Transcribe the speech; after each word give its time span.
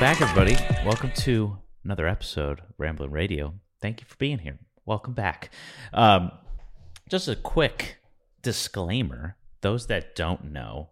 Welcome 0.00 0.18
back, 0.18 0.30
everybody. 0.30 0.86
Welcome 0.86 1.12
to 1.16 1.58
another 1.84 2.08
episode 2.08 2.60
of 2.60 2.72
Ramblin' 2.78 3.10
Radio. 3.10 3.52
Thank 3.82 4.00
you 4.00 4.06
for 4.06 4.16
being 4.16 4.38
here. 4.38 4.58
Welcome 4.86 5.12
back. 5.12 5.50
Um, 5.92 6.32
just 7.10 7.28
a 7.28 7.36
quick 7.36 7.98
disclaimer 8.40 9.36
those 9.60 9.88
that 9.88 10.16
don't 10.16 10.52
know, 10.52 10.88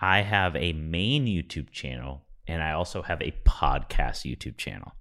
I 0.00 0.22
have 0.22 0.56
a 0.56 0.72
main 0.72 1.26
YouTube 1.26 1.70
channel 1.70 2.24
and 2.48 2.60
I 2.60 2.72
also 2.72 3.00
have 3.02 3.22
a 3.22 3.32
podcast 3.46 4.26
YouTube 4.26 4.56
channel. 4.56 4.92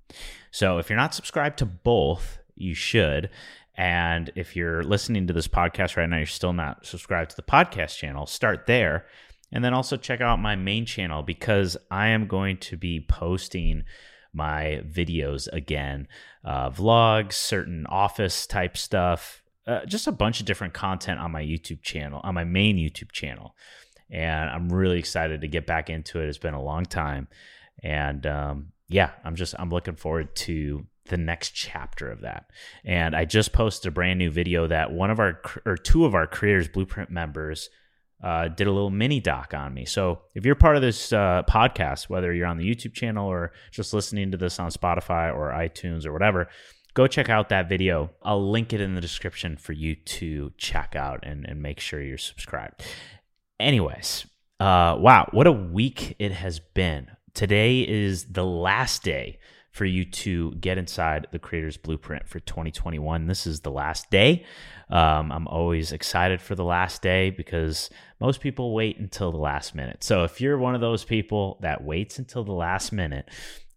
So 0.52 0.78
if 0.78 0.88
you're 0.88 0.98
not 0.98 1.16
subscribed 1.16 1.58
to 1.58 1.66
both, 1.66 2.38
you 2.54 2.76
should. 2.76 3.32
And 3.74 4.32
if 4.36 4.56
you're 4.56 4.84
listening 4.84 5.26
to 5.26 5.34
this 5.34 5.48
podcast 5.48 5.98
right 5.98 6.08
now, 6.08 6.18
you're 6.18 6.28
still 6.28 6.54
not 6.54 6.86
subscribed 6.86 7.32
to 7.32 7.36
the 7.36 7.42
podcast 7.42 7.98
channel, 7.98 8.28
start 8.28 8.68
there. 8.68 9.08
And 9.52 9.64
then 9.64 9.74
also 9.74 9.98
check 9.98 10.22
out 10.22 10.40
my 10.40 10.56
main 10.56 10.86
channel 10.86 11.24
because 11.24 11.78
I 11.90 12.08
am 12.08 12.28
going 12.28 12.58
to 12.58 12.78
be 12.78 13.06
posting 13.08 13.84
my 14.34 14.82
videos 14.88 15.48
again 15.52 16.08
uh, 16.44 16.70
vlogs, 16.70 17.34
certain 17.34 17.86
office 17.88 18.46
type 18.46 18.78
stuff, 18.78 19.42
uh, 19.66 19.86
just 19.86 20.08
a 20.08 20.12
bunch 20.12 20.40
of 20.40 20.46
different 20.46 20.74
content 20.74 21.20
on 21.20 21.32
my 21.32 21.42
YouTube 21.42 21.82
channel, 21.82 22.22
on 22.24 22.34
my 22.34 22.44
main 22.44 22.78
YouTube 22.78 23.12
channel. 23.12 23.56
And 24.10 24.50
I'm 24.50 24.70
really 24.70 25.00
excited 25.00 25.42
to 25.42 25.48
get 25.48 25.66
back 25.66 25.90
into 25.90 26.22
it. 26.22 26.30
It's 26.30 26.38
been 26.38 26.54
a 26.54 26.64
long 26.64 26.86
time. 26.86 27.28
And 27.84 28.26
um, 28.26 28.68
yeah, 28.88 29.12
I'm 29.26 29.36
just, 29.36 29.56
I'm 29.60 29.70
looking 29.70 29.96
forward 29.96 30.36
to 30.38 30.86
the 31.06 31.18
next 31.18 31.52
chapter 31.52 32.12
of 32.12 32.22
that. 32.22 32.50
And 32.86 33.16
I 33.16 33.26
just 33.26 33.54
posted 33.54 33.90
a 33.90 33.92
brand 33.92 34.20
new 34.20 34.32
video 34.32 34.68
that 34.68 34.92
one 34.92 35.12
of 35.12 35.20
our, 35.20 35.42
or 35.66 35.76
two 35.76 36.06
of 36.06 36.16
our 36.16 36.28
Creators 36.28 36.70
Blueprint 36.70 37.10
members 37.10 37.70
uh, 38.24 38.48
did 38.48 38.68
a 38.68 38.72
little 38.72 38.90
mini 38.90 39.20
doc 39.20 39.54
on 39.54 39.74
me. 39.74 39.86
So 39.86 40.22
if 40.34 40.46
you're 40.46 40.56
part 40.56 40.76
of 40.76 40.82
this 40.82 41.14
uh, 41.14 41.44
podcast, 41.48 42.10
whether 42.10 42.34
you're 42.34 42.48
on 42.48 42.58
the 42.58 42.68
YouTube 42.68 42.94
channel 42.94 43.28
or 43.28 43.52
just 43.72 43.94
listening 43.94 44.32
to 44.32 44.38
this 44.38 44.60
on 44.60 44.72
Spotify 44.72 45.34
or 45.34 45.52
iTunes 45.52 46.06
or 46.06 46.14
whatever, 46.14 46.50
go 46.94 47.06
check 47.06 47.30
out 47.30 47.50
that 47.50 47.70
video. 47.70 48.10
I'll 48.24 48.50
link 48.50 48.74
it 48.74 48.82
in 48.82 48.96
the 48.96 49.02
description 49.02 49.56
for 49.56 49.74
you 49.74 49.96
to 49.96 50.52
check 50.58 50.96
out 50.96 51.20
and, 51.24 51.46
and 51.46 51.62
make 51.62 51.80
sure 51.80 52.02
you're 52.02 52.18
subscribed. 52.18 52.84
Anyways, 53.60 54.26
uh, 54.60 54.98
wow, 55.00 55.30
what 55.32 55.46
a 55.46 55.52
week 55.52 56.16
it 56.18 56.32
has 56.32 56.60
been. 56.60 57.12
Today 57.36 57.82
is 57.82 58.26
the 58.26 58.46
last 58.46 59.04
day 59.04 59.38
for 59.78 59.86
you 59.86 60.04
to 60.04 60.52
get 60.54 60.80
inside 60.80 61.28
the 61.32 61.38
creator's 61.38 61.78
blueprint 61.78 62.28
for 62.28 62.40
2021. 62.40 63.28
This 63.28 63.46
is 63.46 63.60
the 63.60 63.70
last 63.70 64.10
day. 64.10 64.44
Um, 64.90 65.32
I'm 65.32 65.48
always 65.48 65.92
excited 65.92 66.42
for 66.42 66.56
the 66.56 66.64
last 66.64 67.04
day 67.04 67.30
because 67.30 67.92
most 68.20 68.42
people 68.42 68.74
wait 68.74 68.98
until 68.98 69.32
the 69.32 69.38
last 69.38 69.76
minute. 69.76 70.04
So 70.04 70.24
if 70.24 70.42
you're 70.42 70.58
one 70.58 70.74
of 70.74 70.82
those 70.82 71.04
people 71.04 71.60
that 71.62 71.84
waits 71.84 72.18
until 72.18 72.44
the 72.44 72.54
last 72.54 72.92
minute, 72.92 73.30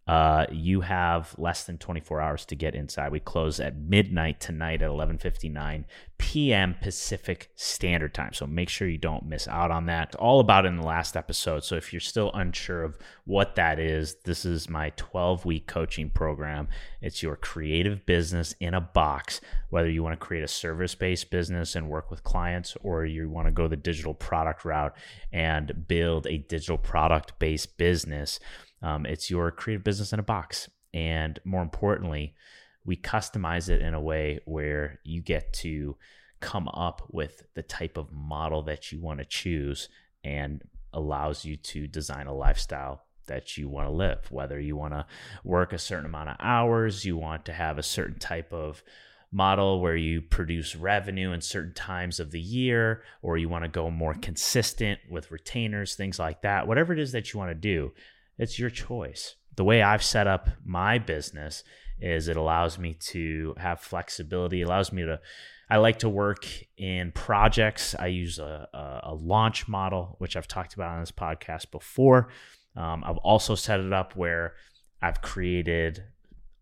uh, 0.07 0.47
you 0.51 0.81
have 0.81 1.35
less 1.37 1.63
than 1.63 1.77
24 1.77 2.19
hours 2.19 2.45
to 2.45 2.55
get 2.55 2.73
inside. 2.73 3.11
We 3.11 3.19
close 3.19 3.59
at 3.59 3.77
midnight 3.77 4.39
tonight 4.39 4.81
at 4.81 4.89
11:59 4.89 5.85
p.m. 6.17 6.75
Pacific 6.81 7.49
Standard 7.55 8.13
Time. 8.13 8.33
So 8.33 8.47
make 8.47 8.69
sure 8.69 8.87
you 8.87 8.97
don't 8.97 9.25
miss 9.25 9.47
out 9.47 9.71
on 9.71 9.85
that. 9.85 10.15
All 10.15 10.39
about 10.39 10.65
in 10.65 10.77
the 10.77 10.85
last 10.85 11.15
episode. 11.15 11.63
So 11.63 11.75
if 11.75 11.93
you're 11.93 11.99
still 11.99 12.31
unsure 12.33 12.83
of 12.83 12.97
what 13.25 13.55
that 13.55 13.79
is, 13.79 14.15
this 14.25 14.43
is 14.43 14.69
my 14.69 14.91
12-week 14.91 15.67
coaching 15.67 16.09
program. 16.09 16.67
It's 17.01 17.23
your 17.23 17.35
creative 17.35 18.05
business 18.05 18.53
in 18.59 18.73
a 18.73 18.81
box. 18.81 19.39
Whether 19.69 19.89
you 19.89 20.03
want 20.03 20.19
to 20.19 20.25
create 20.25 20.43
a 20.43 20.47
service-based 20.47 21.31
business 21.31 21.75
and 21.75 21.89
work 21.89 22.11
with 22.11 22.23
clients, 22.23 22.75
or 22.83 23.05
you 23.05 23.29
want 23.29 23.47
to 23.47 23.51
go 23.51 23.67
the 23.67 23.75
digital 23.75 24.13
product 24.13 24.65
route 24.65 24.95
and 25.31 25.87
build 25.87 26.27
a 26.27 26.37
digital 26.37 26.77
product-based 26.77 27.77
business 27.77 28.39
um, 28.81 29.05
it's 29.05 29.29
your 29.29 29.51
creative 29.51 29.83
business 29.83 30.13
in 30.13 30.19
a 30.19 30.23
box. 30.23 30.69
And 30.93 31.39
more 31.45 31.61
importantly, 31.61 32.35
we 32.83 32.95
customize 32.95 33.69
it 33.69 33.81
in 33.81 33.93
a 33.93 34.01
way 34.01 34.39
where 34.45 34.99
you 35.03 35.21
get 35.21 35.53
to 35.53 35.95
come 36.39 36.67
up 36.69 37.03
with 37.09 37.43
the 37.53 37.61
type 37.61 37.97
of 37.97 38.11
model 38.11 38.63
that 38.63 38.91
you 38.91 38.99
want 38.99 39.19
to 39.19 39.25
choose 39.25 39.87
and 40.23 40.63
allows 40.93 41.45
you 41.45 41.55
to 41.55 41.87
design 41.87 42.27
a 42.27 42.35
lifestyle 42.35 43.03
that 43.27 43.57
you 43.57 43.69
want 43.69 43.87
to 43.87 43.93
live. 43.93 44.19
Whether 44.31 44.59
you 44.59 44.75
want 44.75 44.93
to 44.93 45.05
work 45.43 45.71
a 45.71 45.77
certain 45.77 46.07
amount 46.07 46.29
of 46.29 46.37
hours, 46.39 47.05
you 47.05 47.15
want 47.15 47.45
to 47.45 47.53
have 47.53 47.77
a 47.77 47.83
certain 47.83 48.19
type 48.19 48.51
of 48.51 48.83
model 49.31 49.79
where 49.79 49.95
you 49.95 50.21
produce 50.21 50.75
revenue 50.75 51.31
in 51.31 51.39
certain 51.39 51.73
times 51.73 52.19
of 52.19 52.31
the 52.31 52.41
year, 52.41 53.03
or 53.21 53.37
you 53.37 53.47
want 53.47 53.63
to 53.63 53.69
go 53.69 53.89
more 53.89 54.13
consistent 54.15 54.99
with 55.09 55.31
retainers, 55.31 55.95
things 55.95 56.19
like 56.19 56.41
that. 56.41 56.67
Whatever 56.67 56.91
it 56.91 56.99
is 56.99 57.13
that 57.13 57.31
you 57.31 57.39
want 57.39 57.51
to 57.51 57.55
do, 57.55 57.93
it's 58.41 58.57
your 58.57 58.71
choice. 58.71 59.35
The 59.55 59.63
way 59.63 59.83
I've 59.83 60.03
set 60.03 60.25
up 60.25 60.49
my 60.65 60.97
business 60.97 61.63
is 61.99 62.27
it 62.27 62.35
allows 62.35 62.79
me 62.79 62.95
to 63.11 63.53
have 63.57 63.79
flexibility, 63.79 64.63
allows 64.63 64.91
me 64.91 65.03
to 65.03 65.21
I 65.69 65.77
like 65.77 65.99
to 65.99 66.09
work 66.09 66.45
in 66.75 67.13
projects. 67.13 67.95
I 67.97 68.07
use 68.07 68.39
a, 68.39 68.67
a, 68.73 69.11
a 69.11 69.13
launch 69.13 69.69
model, 69.69 70.15
which 70.17 70.35
I've 70.35 70.47
talked 70.47 70.73
about 70.73 70.89
on 70.89 70.99
this 70.99 71.11
podcast 71.11 71.71
before. 71.71 72.27
Um, 72.75 73.03
I've 73.05 73.19
also 73.19 73.55
set 73.55 73.79
it 73.79 73.93
up 73.93 74.17
where 74.17 74.55
I've 75.01 75.21
created 75.21 76.03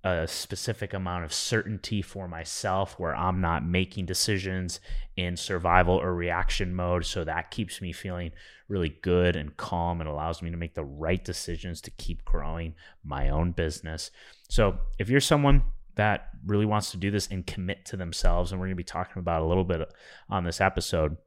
a 0.04 0.28
specific 0.28 0.94
amount 0.94 1.26
of 1.26 1.34
certainty 1.34 2.02
for 2.02 2.28
myself 2.28 2.98
where 2.98 3.16
I'm 3.16 3.42
not 3.42 3.66
making 3.66 4.06
decisions 4.06 4.80
in 5.18 5.36
survival 5.36 5.96
or 5.96 6.16
reaction 6.16 6.74
mode. 6.74 7.06
So 7.06 7.26
that 7.26 7.52
keeps 7.52 7.82
me 7.82 7.92
feeling 7.92 8.32
really 8.70 8.96
good 9.02 9.36
and 9.36 9.58
calm 9.58 10.00
and 10.00 10.10
allows 10.10 10.42
me 10.42 10.52
to 10.52 10.58
make 10.58 10.76
the 10.76 10.86
right 10.86 11.24
decisions 11.24 11.82
to 11.82 11.92
keep 11.92 12.24
growing 12.24 12.76
my 13.04 13.30
own 13.30 13.52
business. 13.52 14.12
So 14.48 14.78
if 14.98 15.10
you're 15.10 15.20
someone 15.20 15.64
that 15.96 16.30
really 16.46 16.66
wants 16.66 16.92
to 16.92 16.98
do 16.98 17.12
this 17.12 17.28
and 17.28 17.46
commit 17.46 17.84
to 17.88 17.98
themselves, 17.98 18.52
and 18.52 18.60
we're 18.62 18.68
going 18.68 18.78
to 18.78 18.84
be 18.84 18.84
talking 18.86 19.20
about 19.20 19.42
a 19.42 19.46
little 19.46 19.66
bit 19.66 19.82
on 20.30 20.46
this 20.46 20.62
episode, 20.62 21.18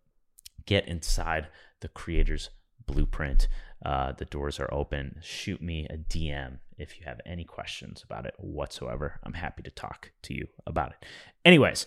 get 0.65 0.89
inside 0.89 1.49
the 1.81 1.89
creator's 1.89 2.49
blueprint. 2.87 3.49
Uh, 3.85 4.13
the 4.13 4.25
doors 4.25 4.61
are 4.61 4.73
open. 4.73 5.19
Shoot 5.23 5.61
me 5.61 5.87
a 5.91 5.97
DM 5.97 6.59
if 6.79 6.99
you 6.99 7.05
have 7.05 7.21
any 7.27 7.45
questions 7.45 8.03
about 8.05 8.27
it 8.27 8.35
whatsoever. 8.39 9.19
I'm 9.25 9.35
happy 9.35 9.63
to 9.65 9.71
talk 9.71 10.13
to 10.23 10.35
you 10.35 10.47
about 10.67 10.93
it. 10.93 11.07
Anyways, 11.45 11.87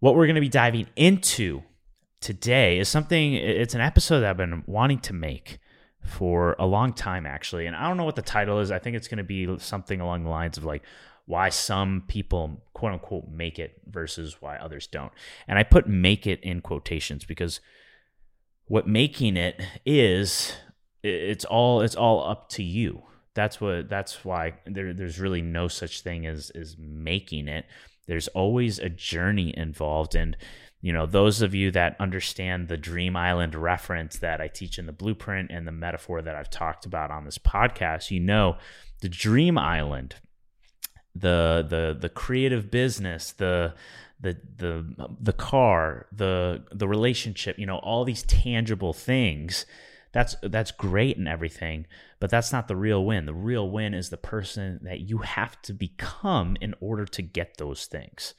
what 0.00 0.14
we're 0.14 0.26
going 0.26 0.34
to 0.34 0.40
be 0.40 0.48
diving 0.48 0.86
into 0.96 1.62
today 2.20 2.78
is 2.78 2.88
something, 2.88 3.34
it's 3.34 3.74
an 3.74 3.80
episode 3.80 4.20
that 4.20 4.30
I've 4.30 4.36
been 4.36 4.64
wanting 4.66 5.00
to 5.00 5.14
make 5.14 5.58
for 6.04 6.56
a 6.58 6.66
long 6.66 6.92
time, 6.92 7.26
actually. 7.26 7.66
And 7.66 7.76
I 7.76 7.88
don't 7.88 7.96
know 7.96 8.04
what 8.04 8.16
the 8.16 8.22
title 8.22 8.60
is. 8.60 8.70
I 8.70 8.78
think 8.78 8.96
it's 8.96 9.08
going 9.08 9.18
to 9.18 9.24
be 9.24 9.58
something 9.58 10.00
along 10.00 10.24
the 10.24 10.30
lines 10.30 10.58
of 10.58 10.64
like, 10.64 10.82
why 11.26 11.48
some 11.48 12.02
people 12.08 12.60
quote 12.72 12.92
unquote 12.92 13.28
make 13.28 13.58
it 13.58 13.80
versus 13.86 14.38
why 14.40 14.56
others 14.56 14.88
don't. 14.88 15.12
And 15.46 15.58
I 15.58 15.62
put 15.62 15.86
make 15.86 16.26
it 16.26 16.40
in 16.42 16.60
quotations 16.60 17.24
because 17.24 17.60
what 18.66 18.88
making 18.88 19.36
it 19.36 19.60
is 19.86 20.54
it's 21.02 21.44
all 21.44 21.80
it's 21.80 21.94
all 21.94 22.28
up 22.28 22.48
to 22.50 22.62
you. 22.62 23.02
That's 23.34 23.60
what 23.60 23.88
that's 23.88 24.24
why 24.24 24.54
there, 24.66 24.92
there's 24.92 25.20
really 25.20 25.42
no 25.42 25.68
such 25.68 26.02
thing 26.02 26.26
as 26.26 26.50
as 26.50 26.76
making 26.78 27.48
it. 27.48 27.66
There's 28.06 28.28
always 28.28 28.78
a 28.78 28.88
journey 28.88 29.56
involved. 29.56 30.14
And 30.14 30.36
you 30.82 30.92
know 30.92 31.06
those 31.06 31.42
of 31.42 31.54
you 31.54 31.70
that 31.70 31.96
understand 32.00 32.68
the 32.68 32.76
dream 32.76 33.16
island 33.16 33.54
reference 33.54 34.18
that 34.18 34.40
i 34.40 34.48
teach 34.48 34.78
in 34.78 34.86
the 34.86 34.92
blueprint 34.92 35.50
and 35.50 35.66
the 35.66 35.72
metaphor 35.72 36.22
that 36.22 36.34
i've 36.34 36.50
talked 36.50 36.86
about 36.86 37.10
on 37.10 37.24
this 37.24 37.38
podcast 37.38 38.10
you 38.10 38.20
know 38.20 38.56
the 39.00 39.08
dream 39.08 39.58
island 39.58 40.16
the 41.14 41.66
the 41.68 41.96
the 41.98 42.08
creative 42.08 42.70
business 42.70 43.32
the 43.32 43.74
the 44.20 44.36
the 44.56 45.08
the 45.20 45.32
car 45.32 46.06
the 46.12 46.62
the 46.72 46.88
relationship 46.88 47.58
you 47.58 47.66
know 47.66 47.78
all 47.78 48.04
these 48.04 48.22
tangible 48.24 48.92
things 48.92 49.66
that's 50.12 50.34
that's 50.42 50.72
great 50.72 51.16
and 51.16 51.28
everything 51.28 51.86
but 52.20 52.28
that's 52.28 52.52
not 52.52 52.68
the 52.68 52.76
real 52.76 53.04
win. 53.04 53.24
The 53.24 53.32
real 53.34 53.70
win 53.70 53.94
is 53.94 54.10
the 54.10 54.18
person 54.18 54.80
that 54.82 55.00
you 55.00 55.18
have 55.18 55.60
to 55.62 55.72
become 55.72 56.56
in 56.60 56.74
order 56.78 57.06
to 57.06 57.22
get 57.22 57.56
those 57.56 57.86
things. 57.86 58.34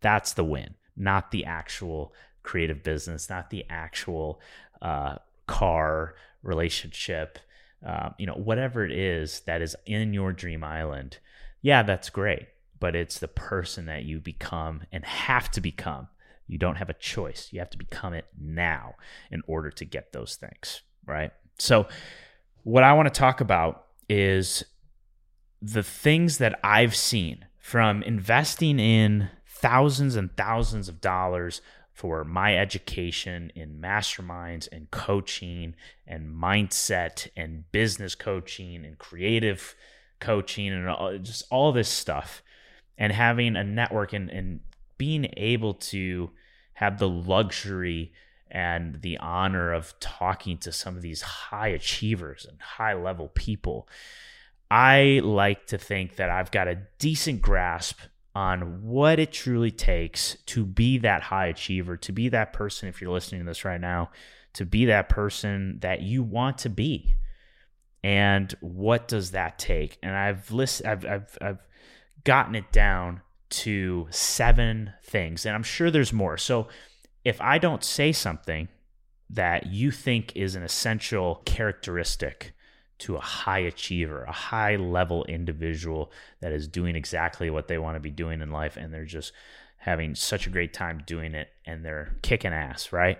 That's 0.00 0.34
the 0.34 0.44
win 0.44 0.74
not 0.94 1.30
the 1.30 1.46
actual 1.46 2.12
creative 2.42 2.82
business 2.82 3.30
not 3.30 3.48
the 3.48 3.64
actual 3.70 4.40
uh, 4.82 5.16
car 5.46 6.14
relationship 6.42 7.38
uh, 7.86 8.10
you 8.18 8.26
know 8.26 8.34
whatever 8.34 8.84
it 8.84 8.92
is 8.92 9.40
that 9.40 9.62
is 9.62 9.74
in 9.86 10.12
your 10.12 10.32
dream 10.32 10.62
island. 10.62 11.18
Yeah 11.62 11.82
that's 11.82 12.10
great 12.10 12.48
but 12.78 12.94
it's 12.96 13.20
the 13.20 13.28
person 13.28 13.86
that 13.86 14.04
you 14.04 14.20
become 14.20 14.82
and 14.90 15.04
have 15.04 15.50
to 15.52 15.60
become. 15.60 16.08
You 16.48 16.58
don't 16.58 16.76
have 16.76 16.90
a 16.90 16.94
choice. 16.94 17.48
You 17.52 17.60
have 17.60 17.70
to 17.70 17.78
become 17.78 18.12
it 18.12 18.26
now 18.36 18.96
in 19.30 19.40
order 19.46 19.70
to 19.70 19.84
get 19.84 20.12
those 20.12 20.34
things 20.34 20.82
right? 21.06 21.32
So, 21.58 21.86
what 22.64 22.84
I 22.84 22.92
want 22.92 23.12
to 23.12 23.18
talk 23.18 23.40
about 23.40 23.86
is 24.08 24.64
the 25.60 25.82
things 25.82 26.38
that 26.38 26.58
I've 26.62 26.94
seen 26.94 27.46
from 27.58 28.02
investing 28.02 28.78
in 28.78 29.30
thousands 29.46 30.16
and 30.16 30.36
thousands 30.36 30.88
of 30.88 31.00
dollars 31.00 31.60
for 31.92 32.24
my 32.24 32.56
education 32.56 33.52
in 33.54 33.80
masterminds 33.80 34.66
and 34.72 34.90
coaching 34.90 35.74
and 36.06 36.34
mindset 36.34 37.28
and 37.36 37.70
business 37.70 38.14
coaching 38.14 38.84
and 38.84 38.98
creative 38.98 39.74
coaching 40.18 40.68
and 40.68 40.88
all, 40.88 41.18
just 41.18 41.44
all 41.50 41.70
this 41.70 41.88
stuff 41.88 42.42
and 42.96 43.12
having 43.12 43.56
a 43.56 43.64
network 43.64 44.12
and, 44.12 44.30
and 44.30 44.60
being 44.98 45.32
able 45.36 45.74
to 45.74 46.30
have 46.74 46.98
the 46.98 47.08
luxury 47.08 48.12
and 48.52 49.00
the 49.00 49.16
honor 49.16 49.72
of 49.72 49.98
talking 49.98 50.58
to 50.58 50.70
some 50.70 50.94
of 50.94 51.02
these 51.02 51.22
high 51.22 51.68
achievers 51.68 52.46
and 52.48 52.60
high 52.60 52.92
level 52.92 53.28
people. 53.28 53.88
I 54.70 55.20
like 55.24 55.66
to 55.68 55.78
think 55.78 56.16
that 56.16 56.30
I've 56.30 56.50
got 56.50 56.68
a 56.68 56.78
decent 56.98 57.40
grasp 57.40 57.98
on 58.34 58.82
what 58.82 59.18
it 59.18 59.32
truly 59.32 59.70
takes 59.70 60.36
to 60.46 60.64
be 60.64 60.98
that 60.98 61.22
high 61.22 61.46
achiever, 61.46 61.96
to 61.96 62.12
be 62.12 62.28
that 62.28 62.52
person, 62.52 62.88
if 62.88 63.00
you're 63.00 63.12
listening 63.12 63.40
to 63.40 63.46
this 63.46 63.64
right 63.64 63.80
now, 63.80 64.10
to 64.52 64.66
be 64.66 64.84
that 64.84 65.08
person 65.08 65.78
that 65.80 66.02
you 66.02 66.22
want 66.22 66.58
to 66.58 66.68
be. 66.68 67.14
And 68.04 68.54
what 68.60 69.08
does 69.08 69.30
that 69.30 69.58
take? 69.58 69.98
And 70.02 70.14
I've 70.14 70.50
list 70.50 70.84
I've 70.84 71.06
I've 71.06 71.38
I've 71.40 71.62
gotten 72.24 72.54
it 72.54 72.70
down 72.72 73.22
to 73.50 74.08
seven 74.10 74.92
things, 75.04 75.46
and 75.46 75.54
I'm 75.54 75.62
sure 75.62 75.90
there's 75.90 76.12
more. 76.12 76.36
So 76.36 76.68
if 77.24 77.40
I 77.40 77.58
don't 77.58 77.84
say 77.84 78.12
something 78.12 78.68
that 79.30 79.66
you 79.66 79.90
think 79.90 80.34
is 80.36 80.54
an 80.54 80.62
essential 80.62 81.42
characteristic 81.44 82.52
to 82.98 83.16
a 83.16 83.20
high 83.20 83.60
achiever, 83.60 84.24
a 84.24 84.32
high 84.32 84.76
level 84.76 85.24
individual 85.24 86.12
that 86.40 86.52
is 86.52 86.68
doing 86.68 86.94
exactly 86.94 87.50
what 87.50 87.66
they 87.66 87.78
want 87.78 87.96
to 87.96 88.00
be 88.00 88.10
doing 88.10 88.40
in 88.40 88.50
life 88.50 88.76
and 88.76 88.92
they're 88.92 89.04
just 89.04 89.32
having 89.78 90.14
such 90.14 90.46
a 90.46 90.50
great 90.50 90.72
time 90.72 91.02
doing 91.06 91.34
it 91.34 91.48
and 91.66 91.84
they're 91.84 92.14
kicking 92.22 92.52
ass, 92.52 92.92
right? 92.92 93.18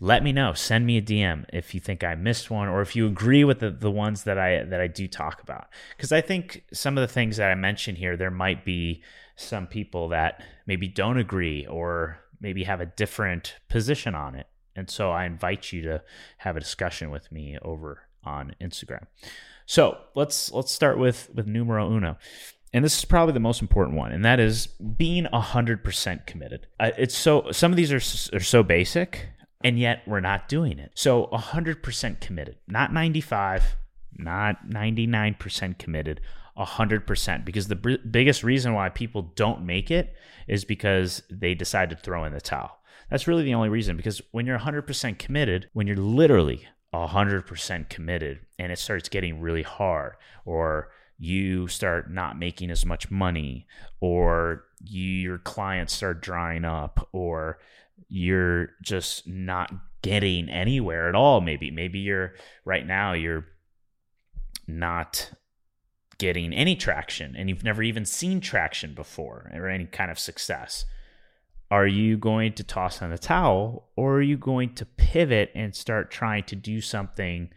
Let 0.00 0.24
me 0.24 0.32
know. 0.32 0.52
Send 0.52 0.86
me 0.86 0.96
a 0.96 1.02
DM 1.02 1.44
if 1.52 1.74
you 1.74 1.80
think 1.80 2.02
I 2.02 2.14
missed 2.14 2.50
one 2.50 2.68
or 2.68 2.80
if 2.82 2.96
you 2.96 3.06
agree 3.06 3.44
with 3.44 3.60
the, 3.60 3.70
the 3.70 3.90
ones 3.90 4.24
that 4.24 4.38
I 4.38 4.62
that 4.64 4.80
I 4.80 4.86
do 4.86 5.08
talk 5.08 5.42
about. 5.42 5.68
Because 5.96 6.12
I 6.12 6.20
think 6.20 6.64
some 6.72 6.96
of 6.96 7.02
the 7.02 7.12
things 7.12 7.36
that 7.36 7.50
I 7.50 7.54
mentioned 7.56 7.98
here, 7.98 8.16
there 8.16 8.30
might 8.30 8.64
be 8.64 9.02
some 9.34 9.66
people 9.66 10.08
that 10.08 10.42
maybe 10.66 10.88
don't 10.88 11.18
agree 11.18 11.66
or 11.66 12.18
maybe 12.40 12.64
have 12.64 12.80
a 12.80 12.86
different 12.86 13.56
position 13.68 14.14
on 14.14 14.34
it. 14.34 14.46
And 14.76 14.88
so 14.88 15.10
I 15.10 15.24
invite 15.24 15.72
you 15.72 15.82
to 15.82 16.02
have 16.38 16.56
a 16.56 16.60
discussion 16.60 17.10
with 17.10 17.32
me 17.32 17.58
over 17.62 18.02
on 18.24 18.54
Instagram. 18.60 19.06
So 19.66 19.98
let's 20.14 20.52
let's 20.52 20.72
start 20.72 20.98
with 20.98 21.28
with 21.34 21.46
numero 21.46 21.90
uno, 21.90 22.16
and 22.72 22.84
this 22.84 22.96
is 22.98 23.04
probably 23.04 23.34
the 23.34 23.40
most 23.40 23.60
important 23.60 23.98
one, 23.98 24.12
and 24.12 24.24
that 24.24 24.40
is 24.40 24.66
being 24.66 25.24
hundred 25.26 25.84
percent 25.84 26.26
committed. 26.26 26.66
Uh, 26.80 26.92
it's 26.96 27.16
so 27.16 27.50
some 27.50 27.72
of 27.72 27.76
these 27.76 27.92
are 27.92 28.36
are 28.36 28.40
so 28.40 28.62
basic, 28.62 29.28
and 29.62 29.78
yet 29.78 30.02
we're 30.06 30.20
not 30.20 30.48
doing 30.48 30.78
it. 30.78 30.92
So 30.94 31.26
hundred 31.26 31.82
percent 31.82 32.20
committed, 32.20 32.56
not 32.66 32.92
ninety 32.92 33.20
five, 33.20 33.76
not 34.16 34.68
ninety 34.68 35.06
nine 35.06 35.34
percent 35.38 35.78
committed. 35.78 36.20
100% 36.58 37.44
because 37.44 37.68
the 37.68 37.76
b- 37.76 37.98
biggest 38.10 38.42
reason 38.42 38.74
why 38.74 38.88
people 38.88 39.32
don't 39.36 39.64
make 39.64 39.90
it 39.90 40.14
is 40.46 40.64
because 40.64 41.22
they 41.30 41.54
decide 41.54 41.90
to 41.90 41.96
throw 41.96 42.24
in 42.24 42.32
the 42.32 42.40
towel. 42.40 42.78
That's 43.10 43.26
really 43.26 43.44
the 43.44 43.54
only 43.54 43.68
reason 43.68 43.96
because 43.96 44.20
when 44.32 44.46
you're 44.46 44.58
100% 44.58 45.18
committed, 45.18 45.70
when 45.72 45.86
you're 45.86 45.96
literally 45.96 46.66
100% 46.92 47.88
committed 47.88 48.40
and 48.58 48.72
it 48.72 48.78
starts 48.78 49.08
getting 49.08 49.40
really 49.40 49.62
hard 49.62 50.14
or 50.44 50.90
you 51.18 51.68
start 51.68 52.10
not 52.10 52.38
making 52.38 52.70
as 52.70 52.86
much 52.86 53.10
money 53.10 53.66
or 54.00 54.64
you, 54.82 55.02
your 55.02 55.38
clients 55.38 55.92
start 55.92 56.22
drying 56.22 56.64
up 56.64 57.08
or 57.12 57.58
you're 58.08 58.70
just 58.82 59.26
not 59.26 59.72
getting 60.02 60.48
anywhere 60.48 61.08
at 61.08 61.16
all 61.16 61.40
maybe 61.40 61.72
maybe 61.72 61.98
you're 61.98 62.34
right 62.64 62.86
now 62.86 63.12
you're 63.12 63.44
not 64.68 65.32
getting 66.18 66.52
any 66.52 66.74
traction 66.76 67.34
and 67.36 67.48
you've 67.48 67.64
never 67.64 67.82
even 67.82 68.04
seen 68.04 68.40
traction 68.40 68.94
before 68.94 69.50
or 69.54 69.68
any 69.68 69.86
kind 69.86 70.10
of 70.10 70.18
success 70.18 70.84
are 71.70 71.86
you 71.86 72.16
going 72.16 72.52
to 72.54 72.64
toss 72.64 73.02
on 73.02 73.10
the 73.10 73.18
towel 73.18 73.88
or 73.96 74.16
are 74.16 74.22
you 74.22 74.38
going 74.38 74.74
to 74.74 74.86
pivot 74.86 75.50
and 75.54 75.74
start 75.74 76.10
trying 76.10 76.44
to 76.44 76.56
do 76.56 76.80
something 76.80 77.50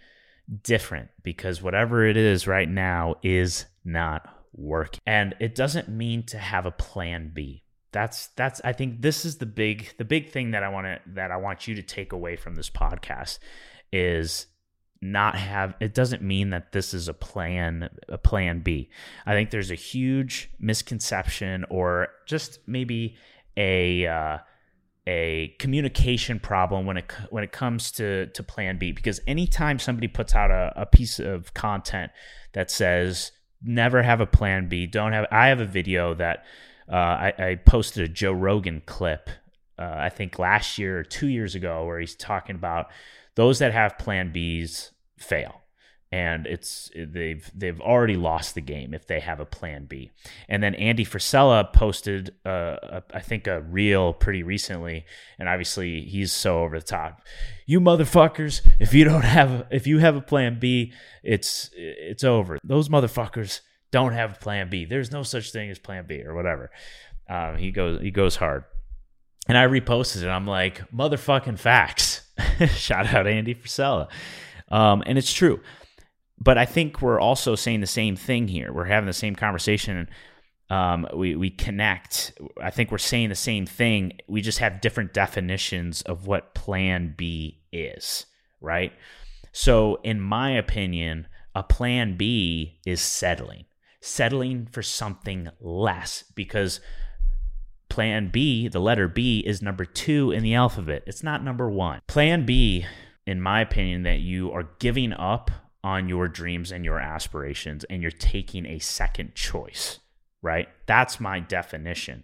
different? 0.63 1.09
Because 1.23 1.61
whatever 1.61 2.05
it 2.05 2.17
is 2.17 2.47
right 2.47 2.67
now 2.67 3.15
is 3.23 3.65
not 3.85 4.27
working. 4.53 4.99
And 5.05 5.33
it 5.39 5.55
doesn't 5.55 5.87
mean 5.87 6.23
to 6.27 6.37
have 6.37 6.65
a 6.65 6.71
plan 6.71 7.31
b. 7.33 7.63
That's 7.93 8.27
that's 8.37 8.61
i 8.63 8.71
think 8.71 9.01
this 9.01 9.25
is 9.25 9.37
the 9.39 9.45
big 9.45 9.93
the 9.97 10.05
big 10.05 10.29
thing 10.29 10.51
that 10.51 10.63
i 10.63 10.69
want 10.69 10.87
to 10.87 10.99
that 11.07 11.29
i 11.29 11.35
want 11.35 11.67
you 11.67 11.75
to 11.75 11.81
take 11.81 12.13
away 12.13 12.37
from 12.37 12.55
this 12.55 12.69
podcast 12.69 13.39
is 13.91 14.45
not 15.01 15.35
have 15.35 15.73
it 15.79 15.93
doesn't 15.93 16.21
mean 16.21 16.51
that 16.51 16.71
this 16.71 16.93
is 16.93 17.07
a 17.07 17.13
plan 17.13 17.89
a 18.07 18.17
plan 18.17 18.59
b. 18.59 18.89
I 19.25 19.33
think 19.33 19.49
there's 19.49 19.71
a 19.71 19.75
huge 19.75 20.51
misconception 20.59 21.65
or 21.69 22.09
just 22.27 22.59
maybe 22.67 23.15
a 23.57 24.05
uh, 24.05 24.37
a 25.07 25.55
communication 25.59 26.39
problem 26.39 26.85
when 26.85 26.97
it 26.97 27.11
when 27.29 27.43
it 27.43 27.51
comes 27.51 27.91
to 27.93 28.27
to 28.27 28.43
Plan 28.43 28.77
B. 28.77 28.91
Because 28.91 29.19
anytime 29.25 29.79
somebody 29.79 30.07
puts 30.07 30.35
out 30.35 30.51
a, 30.51 30.71
a 30.75 30.85
piece 30.85 31.19
of 31.19 31.53
content 31.53 32.11
that 32.53 32.69
says 32.69 33.31
never 33.63 34.03
have 34.03 34.21
a 34.21 34.27
Plan 34.27 34.69
B, 34.69 34.85
don't 34.85 35.13
have 35.13 35.25
I 35.31 35.47
have 35.47 35.59
a 35.59 35.65
video 35.65 36.13
that 36.15 36.45
uh, 36.91 36.95
I, 36.95 37.33
I, 37.37 37.55
posted 37.55 38.03
a 38.03 38.07
Joe 38.07 38.33
Rogan 38.33 38.81
clip 38.85 39.29
uh, 39.81 39.95
I 39.97 40.09
think 40.09 40.37
last 40.37 40.77
year 40.77 40.99
or 40.99 41.03
two 41.03 41.27
years 41.27 41.55
ago 41.55 41.85
where 41.85 41.99
he's 41.99 42.15
talking 42.15 42.55
about 42.55 42.87
those 43.35 43.59
that 43.59 43.73
have 43.73 43.97
Plan 43.97 44.33
Bs 44.33 44.91
fail 45.17 45.61
and 46.11 46.45
it's 46.45 46.91
they've 46.95 47.49
they've 47.55 47.79
already 47.79 48.17
lost 48.17 48.53
the 48.53 48.61
game 48.61 48.93
if 48.93 49.07
they 49.07 49.21
have 49.21 49.39
a 49.39 49.45
plan 49.45 49.85
B. 49.85 50.11
And 50.49 50.61
then 50.61 50.75
Andy 50.75 51.05
Frisella 51.05 51.71
posted, 51.71 52.35
uh, 52.45 52.75
a, 52.83 53.03
I 53.13 53.21
think, 53.21 53.47
a 53.47 53.61
reel 53.61 54.11
pretty 54.11 54.43
recently, 54.43 55.05
and 55.39 55.47
obviously 55.47 56.01
he's 56.01 56.33
so 56.33 56.63
over 56.63 56.77
the 56.77 56.85
top. 56.85 57.21
You 57.65 57.79
motherfuckers, 57.79 58.61
if 58.79 58.93
you 58.93 59.05
don't 59.05 59.23
have 59.23 59.67
if 59.71 59.87
you 59.87 59.99
have 59.99 60.17
a 60.17 60.21
plan 60.21 60.59
B, 60.59 60.91
it's 61.23 61.69
it's 61.73 62.25
over. 62.25 62.59
Those 62.63 62.89
motherfuckers 62.89 63.61
don't 63.91 64.13
have 64.13 64.33
a 64.33 64.39
plan 64.39 64.69
B. 64.69 64.83
There's 64.83 65.11
no 65.11 65.23
such 65.23 65.51
thing 65.51 65.69
as 65.69 65.79
plan 65.79 66.05
B 66.07 66.23
or 66.23 66.33
whatever. 66.33 66.71
Um, 67.29 67.55
he 67.55 67.71
goes 67.71 68.01
he 68.01 68.11
goes 68.11 68.35
hard. 68.35 68.65
And 69.47 69.57
I 69.57 69.65
reposted 69.65 70.21
it. 70.23 70.27
I'm 70.27 70.45
like, 70.45 70.87
motherfucking 70.91 71.57
facts. 71.57 72.30
Shout 72.75 73.13
out 73.13 73.27
Andy 73.27 73.55
Frisella. 73.55 74.07
Um, 74.69 75.03
and 75.05 75.17
it's 75.17 75.33
true 75.33 75.59
but 76.41 76.57
I 76.57 76.65
think 76.65 77.01
we're 77.01 77.19
also 77.19 77.55
saying 77.55 77.81
the 77.81 77.87
same 77.87 78.15
thing 78.15 78.47
here. 78.47 78.73
We're 78.73 78.85
having 78.85 79.05
the 79.05 79.13
same 79.13 79.35
conversation. 79.35 80.09
Um, 80.71 81.07
we 81.13 81.35
we 81.35 81.51
connect. 81.51 82.33
I 82.61 82.71
think 82.71 82.91
we're 82.91 82.97
saying 82.97 83.29
the 83.29 83.35
same 83.35 83.67
thing. 83.67 84.13
We 84.27 84.41
just 84.41 84.57
have 84.57 84.81
different 84.81 85.13
definitions 85.13 86.01
of 86.01 86.25
what 86.25 86.55
Plan 86.55 87.13
B 87.15 87.61
is, 87.71 88.25
right? 88.59 88.91
So, 89.51 89.99
in 90.03 90.19
my 90.19 90.51
opinion, 90.51 91.27
a 91.53 91.61
Plan 91.61 92.17
B 92.17 92.79
is 92.87 93.01
settling, 93.01 93.65
settling 93.99 94.67
for 94.71 94.81
something 94.81 95.49
less 95.59 96.23
because 96.33 96.79
Plan 97.91 98.29
B, 98.29 98.69
the 98.69 98.79
letter 98.79 99.09
B, 99.09 99.43
is 99.45 99.61
number 99.61 99.83
two 99.83 100.31
in 100.31 100.43
the 100.43 100.53
alphabet. 100.53 101.03
It's 101.05 101.23
not 101.23 101.43
number 101.43 101.69
one. 101.69 101.99
Plan 102.07 102.45
B, 102.45 102.85
in 103.27 103.41
my 103.41 103.59
opinion, 103.59 104.03
that 104.03 104.21
you 104.21 104.49
are 104.53 104.69
giving 104.79 105.11
up 105.11 105.51
on 105.83 106.07
your 106.07 106.29
dreams 106.29 106.71
and 106.71 106.85
your 106.85 106.99
aspirations 106.99 107.83
and 107.83 108.01
you're 108.01 108.09
taking 108.09 108.65
a 108.65 108.79
second 108.79 109.35
choice, 109.35 109.99
right? 110.41 110.69
That's 110.85 111.19
my 111.19 111.41
definition. 111.41 112.23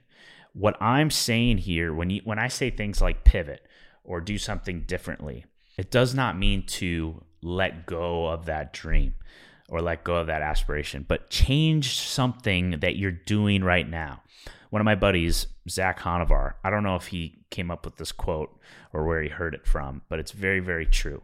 What 0.54 0.82
I'm 0.82 1.12
saying 1.12 1.58
here 1.58 1.94
when 1.94 2.12
you 2.12 2.22
when 2.24 2.40
I 2.40 2.48
say 2.48 2.70
things 2.70 3.02
like 3.02 3.26
pivot 3.26 3.60
or 4.06 4.22
do 4.22 4.38
something 4.38 4.84
differently, 4.84 5.44
it 5.78 5.92
does 5.92 6.16
not 6.16 6.38
mean 6.38 6.66
to 6.68 7.26
let 7.42 7.86
go 7.86 8.28
of 8.28 8.46
that 8.46 8.72
dream 8.72 9.16
or 9.68 9.82
let 9.82 10.06
go 10.06 10.16
of 10.16 10.28
that 10.28 10.42
aspiration, 10.42 11.04
but 11.06 11.30
change 11.30 12.00
something 12.00 12.80
that 12.80 12.96
you're 12.96 13.12
doing 13.12 13.66
right 13.66 13.90
now. 13.90 14.22
One 14.70 14.82
of 14.82 14.86
my 14.86 14.96
buddies, 14.96 15.48
Zach 15.70 16.00
Hanavar, 16.00 16.56
I 16.64 16.70
don't 16.70 16.84
know 16.84 16.96
if 16.96 17.08
he 17.08 17.40
came 17.50 17.72
up 17.72 17.86
with 17.86 17.98
this 17.98 18.12
quote 18.12 18.58
or 18.94 19.06
where 19.06 19.22
he 19.22 19.30
heard 19.30 19.54
it 19.54 19.66
from, 19.66 20.02
but 20.10 20.20
it's 20.20 20.32
very, 20.32 20.60
very 20.60 20.86
true. 20.86 21.24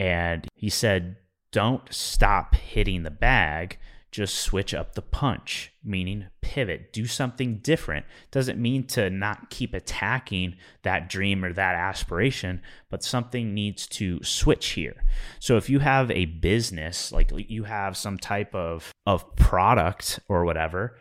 And 0.00 0.46
he 0.54 0.68
said, 0.68 1.16
don't 1.52 1.92
stop 1.92 2.54
hitting 2.54 3.02
the 3.02 3.10
bag 3.10 3.78
just 4.12 4.36
switch 4.36 4.74
up 4.74 4.94
the 4.94 5.02
punch 5.02 5.72
meaning 5.82 6.26
pivot 6.42 6.92
do 6.92 7.06
something 7.06 7.56
different. 7.56 8.04
Doesn't 8.30 8.60
mean 8.60 8.86
to 8.88 9.08
not 9.08 9.48
keep 9.48 9.72
attacking 9.72 10.56
that 10.82 11.08
dream 11.08 11.42
or 11.42 11.52
that 11.54 11.74
aspiration 11.74 12.60
but 12.90 13.02
something 13.02 13.54
needs 13.54 13.86
to 13.88 14.22
switch 14.22 14.70
here. 14.70 15.02
So 15.40 15.56
if 15.56 15.70
you 15.70 15.78
have 15.78 16.10
a 16.10 16.26
business 16.26 17.10
like 17.10 17.32
you 17.34 17.64
have 17.64 17.96
some 17.96 18.18
type 18.18 18.54
of 18.54 18.92
of 19.06 19.34
product 19.34 20.20
or 20.28 20.44
whatever 20.44 20.98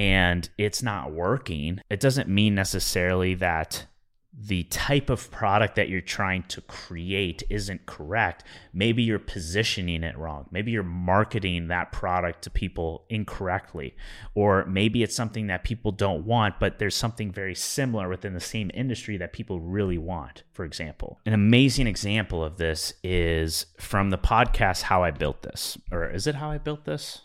and 0.00 0.48
it's 0.56 0.82
not 0.82 1.12
working 1.12 1.80
it 1.90 2.00
doesn't 2.00 2.28
mean 2.28 2.54
necessarily 2.54 3.34
that 3.34 3.86
the 4.32 4.62
type 4.64 5.10
of 5.10 5.30
product 5.30 5.74
that 5.74 5.88
you're 5.88 6.00
trying 6.00 6.42
to 6.44 6.60
create 6.62 7.42
isn't 7.50 7.84
correct, 7.84 8.44
maybe 8.72 9.02
you're 9.02 9.18
positioning 9.18 10.02
it 10.04 10.16
wrong. 10.16 10.46
Maybe 10.50 10.70
you're 10.70 10.82
marketing 10.82 11.68
that 11.68 11.90
product 11.90 12.42
to 12.42 12.50
people 12.50 13.04
incorrectly. 13.10 13.94
Or 14.34 14.64
maybe 14.66 15.02
it's 15.02 15.16
something 15.16 15.48
that 15.48 15.64
people 15.64 15.90
don't 15.92 16.24
want, 16.24 16.60
but 16.60 16.78
there's 16.78 16.94
something 16.94 17.32
very 17.32 17.54
similar 17.54 18.08
within 18.08 18.34
the 18.34 18.40
same 18.40 18.70
industry 18.72 19.16
that 19.18 19.32
people 19.32 19.60
really 19.60 19.98
want, 19.98 20.44
for 20.52 20.64
example. 20.64 21.18
An 21.26 21.34
amazing 21.34 21.86
example 21.86 22.44
of 22.44 22.56
this 22.56 22.94
is 23.02 23.66
from 23.78 24.10
the 24.10 24.18
podcast 24.18 24.82
How 24.82 25.02
I 25.02 25.10
Built 25.10 25.42
This. 25.42 25.76
Or 25.90 26.08
is 26.08 26.26
it 26.26 26.36
How 26.36 26.50
I 26.50 26.58
Built 26.58 26.84
This? 26.84 27.22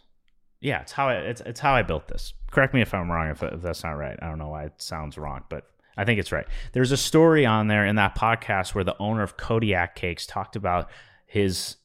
Yeah, 0.66 0.82
it's 0.82 0.94
how 0.94 1.10
I, 1.10 1.18
it's, 1.18 1.42
it's 1.42 1.60
how 1.60 1.76
I 1.76 1.84
built 1.84 2.08
this. 2.08 2.34
Correct 2.50 2.74
me 2.74 2.82
if 2.82 2.92
I'm 2.92 3.12
wrong 3.12 3.30
if, 3.30 3.44
if 3.44 3.62
that's 3.62 3.84
not 3.84 3.92
right. 3.92 4.18
I 4.20 4.26
don't 4.28 4.40
know 4.40 4.50
why 4.50 4.64
it 4.64 4.82
sounds 4.82 5.16
wrong, 5.16 5.44
but 5.48 5.70
I 5.96 6.06
think 6.06 6.20
it's 6.20 6.32
right. 6.32 6.48
There's 6.74 6.92
a 6.92 6.98
story 6.98 7.46
on 7.46 7.68
there 7.68 7.86
in 7.86 7.98
that 7.98 8.18
podcast 8.18 8.74
where 8.74 8.84
the 8.84 8.98
owner 9.00 9.22
of 9.22 9.38
Kodiak 9.38 9.94
Cakes 9.96 10.26
talked 10.26 10.56
about 10.56 10.90
his 11.28 11.76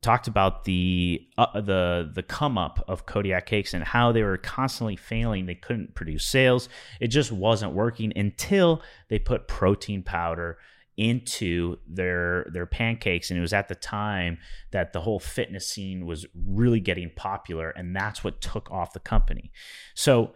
talked 0.00 0.26
about 0.26 0.64
the 0.64 1.24
uh, 1.38 1.60
the 1.60 2.10
the 2.12 2.24
come 2.24 2.58
up 2.58 2.84
of 2.88 3.06
Kodiak 3.06 3.46
Cakes 3.46 3.72
and 3.72 3.84
how 3.84 4.10
they 4.10 4.24
were 4.24 4.36
constantly 4.36 4.96
failing. 4.96 5.46
They 5.46 5.54
couldn't 5.54 5.94
produce 5.94 6.26
sales. 6.26 6.68
It 7.00 7.08
just 7.08 7.30
wasn't 7.30 7.72
working 7.72 8.12
until 8.16 8.82
they 9.10 9.20
put 9.20 9.46
protein 9.46 10.02
powder 10.02 10.58
into 10.96 11.76
their 11.88 12.46
their 12.52 12.66
pancakes 12.66 13.30
and 13.30 13.38
it 13.38 13.42
was 13.42 13.52
at 13.52 13.68
the 13.68 13.74
time 13.74 14.38
that 14.70 14.92
the 14.92 15.00
whole 15.00 15.18
fitness 15.18 15.68
scene 15.68 16.06
was 16.06 16.26
really 16.34 16.80
getting 16.80 17.10
popular 17.16 17.70
and 17.70 17.94
that's 17.96 18.22
what 18.22 18.40
took 18.40 18.70
off 18.70 18.92
the 18.92 19.00
company. 19.00 19.50
So 19.94 20.34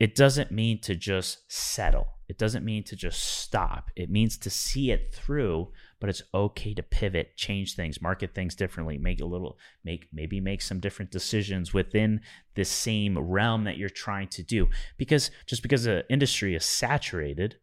it 0.00 0.14
doesn't 0.14 0.50
mean 0.50 0.80
to 0.82 0.96
just 0.96 1.50
settle 1.52 2.14
it 2.28 2.38
doesn't 2.38 2.64
mean 2.64 2.84
to 2.84 2.96
just 2.96 3.22
stop. 3.22 3.90
It 3.96 4.10
means 4.10 4.38
to 4.38 4.50
see 4.50 4.90
it 4.90 5.12
through, 5.12 5.72
but 6.00 6.08
it's 6.08 6.22
okay 6.32 6.72
to 6.74 6.82
pivot, 6.82 7.36
change 7.36 7.74
things, 7.74 8.00
market 8.00 8.34
things 8.34 8.54
differently, 8.54 8.96
make 8.96 9.20
a 9.20 9.26
little 9.26 9.58
make 9.84 10.08
maybe 10.12 10.40
make 10.40 10.62
some 10.62 10.80
different 10.80 11.10
decisions 11.10 11.74
within 11.74 12.20
the 12.54 12.64
same 12.64 13.18
realm 13.18 13.64
that 13.64 13.76
you're 13.76 13.90
trying 13.90 14.28
to 14.28 14.42
do. 14.42 14.68
Because 14.96 15.30
just 15.46 15.62
because 15.62 15.84
the 15.84 16.04
industry 16.10 16.54
is 16.54 16.64
saturated 16.64 17.56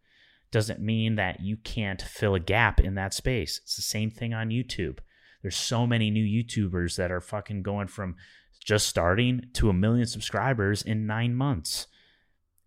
doesn't 0.52 0.82
mean 0.82 1.16
that 1.16 1.40
you 1.40 1.58
can't 1.58 2.02
fill 2.02 2.36
a 2.36 2.40
gap 2.40 2.80
in 2.80 2.96
that 2.96 3.14
space. 3.14 3.60
It's 3.64 3.76
the 3.76 3.82
same 3.82 4.12
thing 4.12 4.34
on 4.34 4.50
YouTube. 4.50 5.00
There's 5.42 5.56
so 5.56 5.88
many 5.88 6.12
new 6.12 6.26
YouTubers 6.26 6.98
that 6.98 7.12
are 7.12 7.22
fucking 7.22 7.64
going 7.64 7.88
from 7.88 8.16
just 8.64 8.88
starting 8.88 9.48
to 9.54 9.70
a 9.70 9.74
million 9.74 10.06
subscribers 10.06 10.84
in 10.84 11.08
9 11.08 11.34
months 11.34 11.88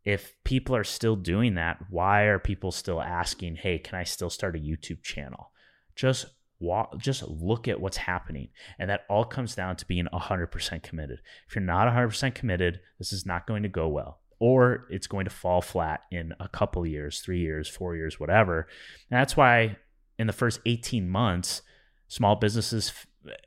if 0.05 0.35
people 0.45 0.77
are 0.77 0.85
still 0.85 1.17
doing 1.17 1.55
that, 1.55 1.79
why 1.89 2.23
are 2.23 2.39
people 2.39 2.71
still 2.71 3.01
asking, 3.01 3.57
"Hey, 3.57 3.79
can 3.79 3.99
I 3.99 4.05
still 4.05 4.31
start 4.31 4.57
a 4.57 4.59
YouTube 4.59 5.03
channel?" 5.03 5.51
Just 5.97 6.27
just 6.97 7.23
look 7.25 7.69
at 7.69 7.79
what's 7.79 7.99
happening, 7.99 8.49
and 8.79 8.89
that 8.89 9.05
all 9.11 9.25
comes 9.25 9.55
down 9.55 9.77
to 9.77 9.87
being 9.87 10.07
100% 10.13 10.83
committed. 10.83 11.21
If 11.47 11.55
you're 11.55 11.65
not 11.65 11.89
100% 11.89 12.35
committed, 12.35 12.81
this 12.99 13.13
is 13.13 13.27
not 13.27 13.47
going 13.47 13.65
to 13.65 13.69
go 13.69 13.87
well, 13.89 14.23
or 14.39 14.87
it's 14.91 15.07
going 15.07 15.25
to 15.25 15.31
fall 15.31 15.61
flat 15.61 16.03
in 16.11 16.35
a 16.41 16.49
couple 16.49 16.87
years, 16.87 17.21
three 17.21 17.41
years, 17.41 17.69
four 17.69 17.97
years, 17.97 18.19
whatever. 18.21 18.69
And 19.11 19.19
that's 19.19 19.37
why 19.37 19.77
in 20.19 20.27
the 20.27 20.33
first 20.33 20.61
18 20.67 21.09
months, 21.09 21.63
small 22.09 22.37
businesses 22.37 22.93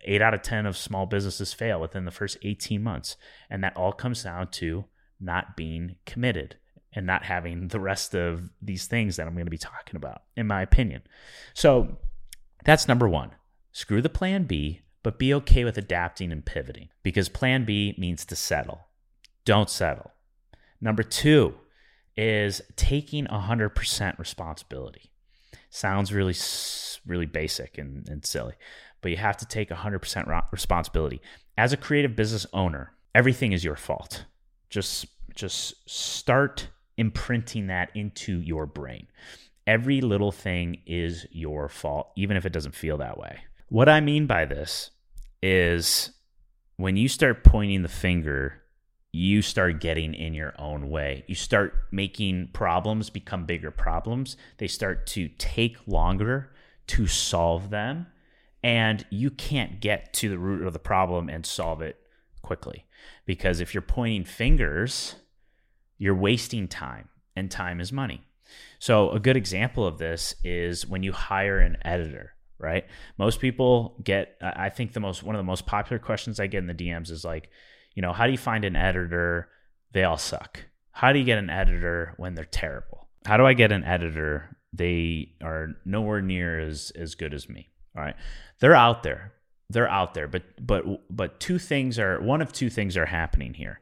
eight 0.06 0.22
out 0.22 0.34
of 0.34 0.42
10 0.42 0.66
of 0.66 0.78
small 0.78 1.06
businesses 1.06 1.54
fail 1.54 1.80
within 1.80 2.06
the 2.06 2.12
first 2.12 2.38
18 2.42 2.82
months. 2.82 3.16
And 3.50 3.64
that 3.64 3.78
all 3.78 3.92
comes 3.92 4.24
down 4.24 4.50
to 4.52 4.86
not 5.20 5.56
being 5.56 5.96
committed 6.06 6.56
and 6.94 7.06
not 7.06 7.24
having 7.24 7.68
the 7.68 7.80
rest 7.80 8.16
of 8.16 8.50
these 8.62 8.88
things 8.88 9.16
that 9.16 9.28
I'm 9.28 9.34
going 9.34 9.46
to 9.46 9.52
be 9.52 9.58
talking 9.58 9.96
about, 9.96 10.24
in 10.36 10.48
my 10.48 10.62
opinion. 10.62 11.04
So 11.54 11.98
that's 12.66 12.88
number 12.88 13.08
one. 13.08 13.32
Screw 13.72 14.02
the 14.02 14.10
plan 14.10 14.46
B, 14.46 14.82
but 15.04 15.20
be 15.20 15.34
okay 15.36 15.64
with 15.64 15.78
adapting 15.78 16.32
and 16.32 16.46
pivoting 16.46 16.90
because 17.04 17.30
plan 17.30 17.66
B 17.66 17.94
means 17.98 18.26
to 18.26 18.36
settle. 18.36 18.88
Don't 19.46 19.70
settle. 19.70 20.12
Number 20.82 21.04
two 21.04 21.56
is 22.16 22.62
taking 22.76 23.26
100% 23.26 24.20
responsibility. 24.20 25.12
Sounds 25.70 26.14
really, 26.14 26.36
really 27.06 27.26
basic 27.26 27.78
and, 27.78 28.08
and 28.10 28.26
silly, 28.26 28.54
but 29.02 29.12
you 29.12 29.18
have 29.18 29.38
to 29.38 29.46
take 29.46 29.70
100% 29.70 30.52
responsibility. 30.52 31.22
As 31.58 31.74
a 31.74 31.78
creative 31.78 32.16
business 32.16 32.46
owner, 32.54 32.94
everything 33.14 33.52
is 33.52 33.64
your 33.64 33.76
fault 33.76 34.26
just 34.70 35.06
just 35.36 35.90
start 35.90 36.70
imprinting 36.98 37.68
that 37.68 37.92
into 37.96 38.40
your 38.40 38.66
brain. 38.66 39.08
Every 39.68 40.02
little 40.02 40.32
thing 40.32 40.82
is 40.86 41.28
your 41.32 41.70
fault, 41.70 42.12
even 42.16 42.38
if 42.38 42.46
it 42.46 42.54
doesn't 42.54 42.74
feel 42.74 42.98
that 42.98 43.18
way. 43.18 43.40
What 43.70 43.90
I 43.90 44.00
mean 44.00 44.26
by 44.26 44.46
this 44.46 44.92
is 45.44 46.12
when 46.78 46.98
you 46.98 47.08
start 47.08 47.44
pointing 47.44 47.84
the 47.84 47.90
finger, 47.90 48.64
you 49.12 49.42
start 49.42 49.80
getting 49.80 50.14
in 50.14 50.34
your 50.34 50.54
own 50.60 50.90
way. 50.90 51.24
You 51.28 51.36
start 51.36 51.74
making 51.92 52.50
problems 52.54 53.10
become 53.10 53.46
bigger 53.46 53.72
problems. 53.72 54.38
They 54.58 54.68
start 54.68 55.08
to 55.08 55.30
take 55.38 55.78
longer 55.88 56.52
to 56.88 57.08
solve 57.08 57.70
them. 57.70 58.08
And 58.64 59.06
you 59.10 59.30
can't 59.30 59.80
get 59.80 60.14
to 60.16 60.30
the 60.30 60.38
root 60.38 60.66
of 60.66 60.74
the 60.74 60.80
problem 60.80 61.30
and 61.30 61.46
solve 61.46 61.82
it 61.82 61.98
quickly. 62.42 62.86
Because 63.26 63.60
if 63.60 63.74
you're 63.74 63.82
pointing 63.82 64.26
fingers, 64.26 65.16
you're 65.98 66.16
wasting 66.16 66.68
time, 66.68 67.10
and 67.36 67.50
time 67.50 67.80
is 67.80 67.92
money. 67.92 68.24
So, 68.80 69.12
a 69.12 69.20
good 69.20 69.38
example 69.38 69.86
of 69.86 69.98
this 69.98 70.36
is 70.44 70.88
when 70.88 71.04
you 71.04 71.12
hire 71.12 71.60
an 71.60 71.78
editor, 71.84 72.34
right? 72.58 72.86
Most 73.18 73.40
people 73.40 73.96
get, 74.04 74.38
I 74.42 74.70
think 74.70 74.94
the 74.94 75.00
most, 75.00 75.24
one 75.24 75.36
of 75.36 75.40
the 75.40 75.44
most 75.44 75.66
popular 75.66 76.00
questions 76.00 76.40
I 76.40 76.48
get 76.48 76.60
in 76.60 76.68
the 76.68 76.74
DMs 76.74 77.12
is 77.12 77.26
like, 77.26 77.50
you 77.98 78.02
know, 78.02 78.14
how 78.14 78.28
do 78.28 78.32
you 78.32 78.38
find 78.38 78.64
an 78.64 78.76
editor? 78.76 79.50
They 79.92 80.04
all 80.04 80.18
suck. 80.18 80.60
How 80.92 81.12
do 81.12 81.20
you 81.20 81.26
get 81.26 81.40
an 81.40 81.50
editor 81.50 82.14
when 82.18 82.36
they're 82.36 82.46
terrible? 82.46 83.10
How 83.26 83.38
do 83.38 83.46
I 83.46 83.54
get 83.54 83.72
an 83.72 83.84
editor? 83.84 84.56
They 84.72 85.34
are 85.44 85.70
nowhere 85.84 86.22
near 86.22 86.60
as, 86.60 86.92
as 86.96 87.16
good 87.16 87.34
as 87.34 87.50
me. 87.50 87.72
All 87.96 88.04
right. 88.04 88.16
They're 88.60 88.76
out 88.76 89.02
there 89.02 89.34
they're 89.70 89.90
out 89.90 90.14
there 90.14 90.28
but 90.28 90.44
but 90.66 90.86
but 91.14 91.40
two 91.40 91.60
things 91.60 92.00
are 92.00 92.22
one 92.22 92.42
of 92.42 92.54
two 92.54 92.70
things 92.70 92.96
are 92.96 93.06
happening 93.06 93.54
here 93.54 93.80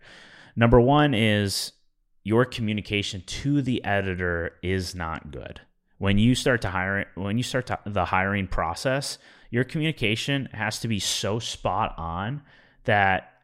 number 0.56 0.80
one 0.80 1.14
is 1.14 1.74
your 2.24 2.46
communication 2.46 3.22
to 3.28 3.62
the 3.62 3.84
editor 3.84 4.56
is 4.64 4.96
not 4.96 5.32
good 5.32 5.62
when 6.00 6.18
you 6.18 6.34
start 6.34 6.62
to 6.62 6.70
hire 6.70 7.06
when 7.16 7.38
you 7.38 7.44
start 7.44 7.68
to, 7.68 7.80
the 7.86 8.06
hiring 8.06 8.48
process 8.48 9.18
your 9.52 9.64
communication 9.64 10.50
has 10.54 10.80
to 10.80 10.88
be 10.88 11.00
so 11.00 11.38
spot 11.40 11.94
on 11.98 12.42
that 12.86 13.35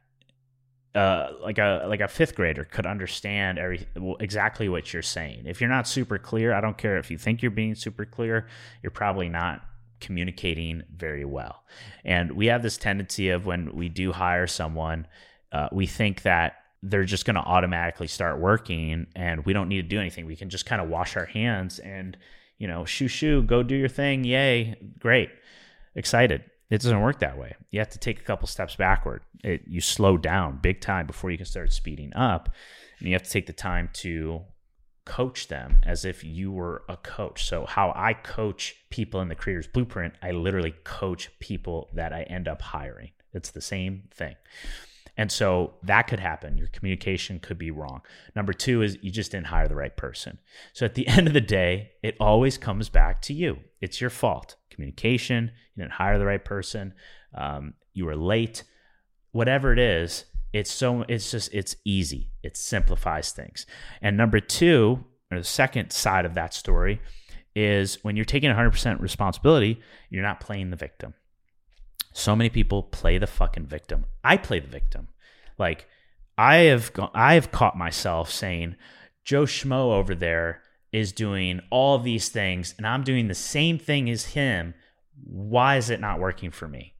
uh, 0.93 1.31
like 1.41 1.57
a 1.57 1.85
like 1.87 2.01
a 2.01 2.07
fifth 2.07 2.35
grader 2.35 2.65
could 2.65 2.85
understand 2.85 3.57
every 3.57 3.87
exactly 4.19 4.67
what 4.67 4.93
you're 4.93 5.01
saying. 5.01 5.43
If 5.45 5.61
you're 5.61 5.69
not 5.69 5.87
super 5.87 6.17
clear, 6.17 6.53
I 6.53 6.61
don't 6.61 6.77
care 6.77 6.97
if 6.97 7.09
you 7.09 7.17
think 7.17 7.41
you're 7.41 7.51
being 7.51 7.75
super 7.75 8.05
clear, 8.05 8.47
you're 8.83 8.91
probably 8.91 9.29
not 9.29 9.61
communicating 10.01 10.83
very 10.93 11.23
well. 11.23 11.63
And 12.03 12.33
we 12.33 12.47
have 12.47 12.61
this 12.61 12.77
tendency 12.77 13.29
of 13.29 13.45
when 13.45 13.73
we 13.75 13.87
do 13.87 14.11
hire 14.11 14.47
someone, 14.47 15.07
uh, 15.53 15.69
we 15.71 15.87
think 15.87 16.23
that 16.23 16.55
they're 16.83 17.05
just 17.05 17.25
going 17.25 17.35
to 17.35 17.41
automatically 17.41 18.07
start 18.07 18.39
working 18.39 19.07
and 19.15 19.45
we 19.45 19.53
don't 19.53 19.69
need 19.69 19.83
to 19.83 19.87
do 19.87 19.99
anything. 19.99 20.25
We 20.25 20.35
can 20.35 20.49
just 20.49 20.65
kind 20.65 20.81
of 20.81 20.89
wash 20.89 21.15
our 21.15 21.25
hands 21.25 21.79
and, 21.79 22.17
you 22.57 22.67
know, 22.67 22.85
shoo 22.85 23.07
shoo, 23.07 23.43
go 23.43 23.63
do 23.63 23.75
your 23.75 23.87
thing. 23.87 24.23
Yay. 24.23 24.75
Great. 24.99 25.29
Excited. 25.95 26.43
It 26.71 26.81
doesn't 26.81 27.01
work 27.01 27.19
that 27.19 27.37
way. 27.37 27.53
You 27.69 27.79
have 27.79 27.89
to 27.89 27.99
take 27.99 28.21
a 28.21 28.23
couple 28.23 28.47
steps 28.47 28.77
backward. 28.77 29.23
It, 29.43 29.63
you 29.67 29.81
slow 29.81 30.17
down 30.17 30.59
big 30.61 30.79
time 30.79 31.05
before 31.05 31.29
you 31.29 31.37
can 31.37 31.45
start 31.45 31.73
speeding 31.73 32.13
up. 32.15 32.49
And 32.99 33.09
you 33.09 33.13
have 33.13 33.23
to 33.23 33.29
take 33.29 33.45
the 33.45 33.53
time 33.53 33.89
to 33.95 34.41
coach 35.03 35.49
them 35.49 35.81
as 35.83 36.05
if 36.05 36.23
you 36.23 36.49
were 36.49 36.83
a 36.87 36.95
coach. 36.95 37.43
So, 37.43 37.65
how 37.65 37.91
I 37.93 38.13
coach 38.13 38.77
people 38.89 39.19
in 39.19 39.27
the 39.27 39.35
Creators 39.35 39.67
Blueprint, 39.67 40.13
I 40.23 40.31
literally 40.31 40.73
coach 40.85 41.29
people 41.39 41.89
that 41.93 42.13
I 42.13 42.23
end 42.23 42.47
up 42.47 42.61
hiring. 42.61 43.11
It's 43.33 43.51
the 43.51 43.61
same 43.61 44.03
thing. 44.13 44.35
And 45.17 45.31
so 45.31 45.73
that 45.83 46.03
could 46.03 46.19
happen. 46.19 46.57
Your 46.57 46.67
communication 46.67 47.39
could 47.39 47.57
be 47.57 47.69
wrong. 47.69 48.01
Number 48.35 48.53
two 48.53 48.81
is 48.81 48.97
you 49.01 49.11
just 49.11 49.31
didn't 49.31 49.47
hire 49.47 49.67
the 49.67 49.75
right 49.75 49.95
person. 49.95 50.39
So 50.73 50.85
at 50.85 50.95
the 50.95 51.07
end 51.07 51.27
of 51.27 51.33
the 51.33 51.41
day, 51.41 51.91
it 52.01 52.15
always 52.19 52.57
comes 52.57 52.89
back 52.89 53.21
to 53.23 53.33
you. 53.33 53.59
It's 53.81 53.99
your 53.99 54.09
fault. 54.09 54.55
Communication, 54.69 55.51
you 55.75 55.83
didn't 55.83 55.93
hire 55.93 56.17
the 56.17 56.25
right 56.25 56.43
person, 56.43 56.93
um, 57.35 57.73
you 57.93 58.05
were 58.05 58.15
late, 58.15 58.63
whatever 59.31 59.73
it 59.73 59.79
is, 59.79 60.25
it's 60.53 60.71
so 60.71 61.05
it's 61.07 61.31
just 61.31 61.53
it's 61.53 61.75
easy 61.85 62.29
it 62.43 62.57
simplifies 62.57 63.31
things 63.31 63.65
and 64.01 64.17
number 64.17 64.39
two 64.39 65.03
or 65.31 65.37
the 65.37 65.43
second 65.43 65.91
side 65.91 66.25
of 66.25 66.33
that 66.33 66.53
story 66.53 67.01
is 67.55 68.03
when 68.03 68.15
you're 68.15 68.25
taking 68.25 68.49
100% 68.49 68.99
responsibility 68.99 69.79
you're 70.09 70.23
not 70.23 70.39
playing 70.39 70.69
the 70.69 70.75
victim 70.75 71.13
so 72.13 72.35
many 72.35 72.49
people 72.49 72.83
play 72.83 73.17
the 73.17 73.27
fucking 73.27 73.65
victim 73.65 74.05
i 74.23 74.37
play 74.37 74.59
the 74.59 74.67
victim 74.67 75.07
like 75.57 75.87
i 76.37 76.57
have 76.57 76.91
i 77.13 77.33
have 77.33 77.51
caught 77.51 77.77
myself 77.77 78.29
saying 78.31 78.75
joe 79.23 79.43
schmo 79.43 79.93
over 79.93 80.15
there 80.15 80.61
is 80.91 81.13
doing 81.13 81.61
all 81.69 81.97
these 81.99 82.29
things 82.29 82.73
and 82.77 82.85
I'm 82.85 83.03
doing 83.03 83.27
the 83.27 83.35
same 83.35 83.77
thing 83.77 84.09
as 84.09 84.25
him. 84.25 84.73
Why 85.23 85.77
is 85.77 85.89
it 85.89 85.99
not 85.99 86.19
working 86.19 86.51
for 86.51 86.67
me? 86.67 86.95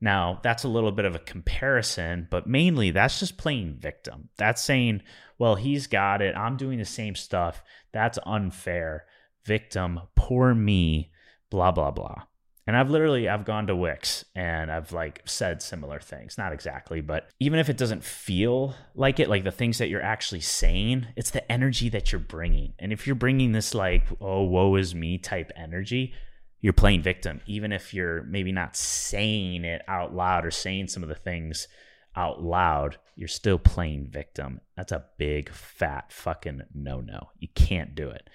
Now, 0.00 0.40
that's 0.42 0.64
a 0.64 0.68
little 0.68 0.90
bit 0.90 1.04
of 1.04 1.14
a 1.14 1.20
comparison, 1.20 2.26
but 2.30 2.46
mainly 2.46 2.90
that's 2.90 3.20
just 3.20 3.36
playing 3.36 3.76
victim. 3.78 4.30
That's 4.36 4.62
saying, 4.62 5.02
well, 5.38 5.54
he's 5.54 5.86
got 5.86 6.22
it. 6.22 6.36
I'm 6.36 6.56
doing 6.56 6.78
the 6.78 6.84
same 6.84 7.14
stuff. 7.14 7.62
That's 7.92 8.18
unfair. 8.26 9.04
Victim, 9.44 10.00
poor 10.16 10.54
me, 10.54 11.12
blah, 11.50 11.70
blah, 11.70 11.90
blah. 11.90 12.22
And 12.66 12.76
I've 12.76 12.90
literally 12.90 13.28
I've 13.28 13.44
gone 13.44 13.66
to 13.66 13.76
Wix 13.76 14.24
and 14.36 14.70
I've 14.70 14.92
like 14.92 15.22
said 15.24 15.62
similar 15.62 15.98
things. 15.98 16.38
Not 16.38 16.52
exactly, 16.52 17.00
but 17.00 17.28
even 17.40 17.58
if 17.58 17.68
it 17.68 17.76
doesn't 17.76 18.04
feel 18.04 18.74
like 18.94 19.18
it, 19.18 19.28
like 19.28 19.42
the 19.42 19.50
things 19.50 19.78
that 19.78 19.88
you're 19.88 20.02
actually 20.02 20.40
saying, 20.40 21.08
it's 21.16 21.30
the 21.30 21.50
energy 21.50 21.88
that 21.88 22.12
you're 22.12 22.20
bringing. 22.20 22.74
And 22.78 22.92
if 22.92 23.06
you're 23.06 23.16
bringing 23.16 23.52
this 23.52 23.74
like, 23.74 24.06
oh, 24.20 24.42
woe 24.42 24.76
is 24.76 24.94
me 24.94 25.18
type 25.18 25.50
energy, 25.56 26.14
you're 26.60 26.72
playing 26.72 27.02
victim, 27.02 27.40
even 27.46 27.72
if 27.72 27.92
you're 27.92 28.22
maybe 28.22 28.52
not 28.52 28.76
saying 28.76 29.64
it 29.64 29.82
out 29.88 30.14
loud 30.14 30.46
or 30.46 30.52
saying 30.52 30.86
some 30.86 31.02
of 31.02 31.08
the 31.08 31.16
things 31.16 31.66
out 32.14 32.40
loud, 32.40 32.98
you're 33.16 33.26
still 33.26 33.58
playing 33.58 34.06
victim. 34.06 34.60
That's 34.76 34.92
a 34.92 35.04
big, 35.18 35.50
fat 35.50 36.12
fucking 36.12 36.62
no 36.72 37.00
no. 37.00 37.30
You 37.40 37.48
can't 37.56 37.96
do 37.96 38.08
it. 38.08 38.30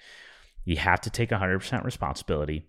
You 0.64 0.76
have 0.76 1.00
to 1.02 1.10
take 1.10 1.30
100% 1.30 1.84
responsibility 1.84 2.66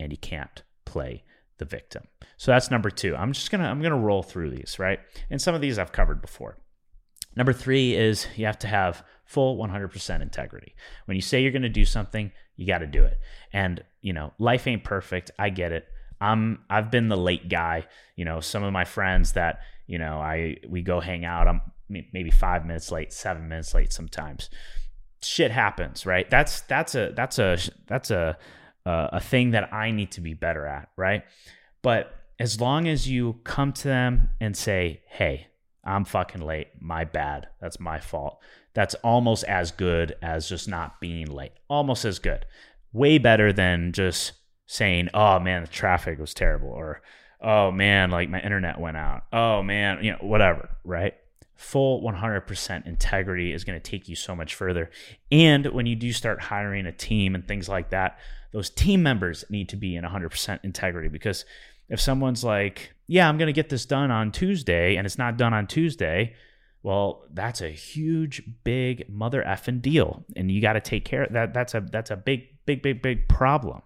and 0.00 0.10
you 0.10 0.16
can't 0.16 0.62
play 0.94 1.24
the 1.58 1.64
victim. 1.64 2.04
So 2.36 2.52
that's 2.52 2.70
number 2.70 2.90
two. 2.90 3.16
I'm 3.16 3.32
just 3.32 3.50
gonna 3.50 3.68
I'm 3.68 3.82
gonna 3.82 3.98
roll 3.98 4.22
through 4.22 4.50
these, 4.50 4.78
right? 4.78 5.00
And 5.30 5.42
some 5.42 5.54
of 5.54 5.60
these 5.60 5.78
I've 5.78 5.92
covered 5.92 6.22
before. 6.22 6.56
Number 7.36 7.52
three 7.52 7.94
is 7.94 8.26
you 8.36 8.46
have 8.46 8.58
to 8.60 8.68
have 8.68 9.04
full 9.24 9.56
100% 9.58 10.22
integrity. 10.22 10.74
When 11.06 11.16
you 11.16 11.20
say 11.20 11.42
you're 11.42 11.50
going 11.50 11.62
to 11.62 11.68
do 11.68 11.84
something, 11.84 12.30
you 12.56 12.66
got 12.66 12.78
to 12.78 12.86
do 12.86 13.02
it. 13.02 13.18
And, 13.52 13.82
you 14.02 14.12
know, 14.12 14.32
life 14.38 14.68
ain't 14.68 14.84
perfect. 14.84 15.32
I 15.36 15.50
get 15.50 15.72
it. 15.72 15.86
I'm 16.20 16.60
I've 16.70 16.90
been 16.92 17.08
the 17.08 17.16
late 17.16 17.48
guy, 17.48 17.86
you 18.14 18.24
know, 18.24 18.38
some 18.40 18.62
of 18.62 18.72
my 18.72 18.84
friends 18.84 19.32
that, 19.32 19.60
you 19.86 19.98
know, 19.98 20.18
I 20.18 20.58
we 20.68 20.82
go 20.82 21.00
hang 21.00 21.24
out, 21.24 21.48
I'm 21.48 21.60
maybe 21.88 22.30
5 22.30 22.64
minutes 22.64 22.92
late, 22.92 23.12
7 23.12 23.48
minutes 23.48 23.74
late 23.74 23.92
sometimes. 23.92 24.48
Shit 25.22 25.50
happens, 25.50 26.06
right? 26.06 26.30
That's 26.30 26.60
that's 26.62 26.94
a 26.94 27.12
that's 27.16 27.38
a 27.38 27.58
that's 27.88 28.10
a 28.12 28.38
uh, 28.86 29.08
a 29.12 29.20
thing 29.20 29.50
that 29.50 29.72
I 29.72 29.90
need 29.90 30.12
to 30.12 30.20
be 30.20 30.34
better 30.34 30.66
at, 30.66 30.88
right? 30.96 31.24
But 31.82 32.14
as 32.38 32.60
long 32.60 32.88
as 32.88 33.08
you 33.08 33.40
come 33.44 33.72
to 33.74 33.88
them 33.88 34.30
and 34.40 34.56
say, 34.56 35.02
"Hey, 35.08 35.48
I'm 35.84 36.04
fucking 36.04 36.42
late. 36.42 36.68
My 36.80 37.04
bad. 37.04 37.48
That's 37.60 37.80
my 37.80 37.98
fault." 37.98 38.38
That's 38.74 38.94
almost 38.96 39.44
as 39.44 39.70
good 39.70 40.16
as 40.20 40.48
just 40.48 40.68
not 40.68 41.00
being 41.00 41.26
late. 41.26 41.52
Almost 41.68 42.04
as 42.04 42.18
good. 42.18 42.44
Way 42.92 43.18
better 43.18 43.52
than 43.52 43.92
just 43.92 44.32
saying, 44.66 45.10
"Oh 45.14 45.38
man, 45.38 45.62
the 45.62 45.68
traffic 45.68 46.18
was 46.18 46.34
terrible," 46.34 46.70
or 46.70 47.02
"Oh 47.40 47.70
man, 47.70 48.10
like 48.10 48.28
my 48.28 48.40
internet 48.40 48.80
went 48.80 48.96
out." 48.96 49.24
Oh 49.32 49.62
man, 49.62 50.02
you 50.02 50.12
know, 50.12 50.18
whatever, 50.20 50.70
right? 50.84 51.14
Full 51.56 52.02
100% 52.02 52.86
integrity 52.86 53.52
is 53.52 53.64
going 53.64 53.80
to 53.80 53.90
take 53.90 54.08
you 54.08 54.16
so 54.16 54.34
much 54.34 54.54
further. 54.54 54.90
And 55.30 55.66
when 55.66 55.86
you 55.86 55.96
do 55.96 56.12
start 56.12 56.40
hiring 56.40 56.86
a 56.86 56.92
team 56.92 57.34
and 57.34 57.46
things 57.46 57.68
like 57.68 57.90
that, 57.90 58.18
those 58.52 58.70
team 58.70 59.02
members 59.02 59.44
need 59.48 59.68
to 59.70 59.76
be 59.76 59.96
in 59.96 60.04
100% 60.04 60.60
integrity 60.62 61.08
because 61.08 61.44
if 61.88 62.00
someone's 62.00 62.42
like, 62.42 62.94
"Yeah, 63.06 63.28
I'm 63.28 63.36
going 63.36 63.46
to 63.46 63.52
get 63.52 63.68
this 63.68 63.84
done 63.84 64.10
on 64.10 64.32
Tuesday," 64.32 64.96
and 64.96 65.06
it's 65.06 65.18
not 65.18 65.36
done 65.36 65.52
on 65.52 65.66
Tuesday, 65.66 66.34
well, 66.84 67.24
that's 67.32 67.60
a 67.62 67.70
huge, 67.70 68.42
big 68.62 69.08
mother 69.08 69.42
effing 69.42 69.80
deal, 69.80 70.24
and 70.36 70.50
you 70.50 70.60
got 70.60 70.74
to 70.74 70.80
take 70.80 71.04
care 71.04 71.24
of 71.24 71.32
that. 71.32 71.54
That's 71.54 71.74
a 71.74 71.80
that's 71.80 72.10
a 72.10 72.16
big, 72.16 72.48
big, 72.66 72.82
big, 72.82 73.02
big 73.02 73.28
problem. 73.28 73.82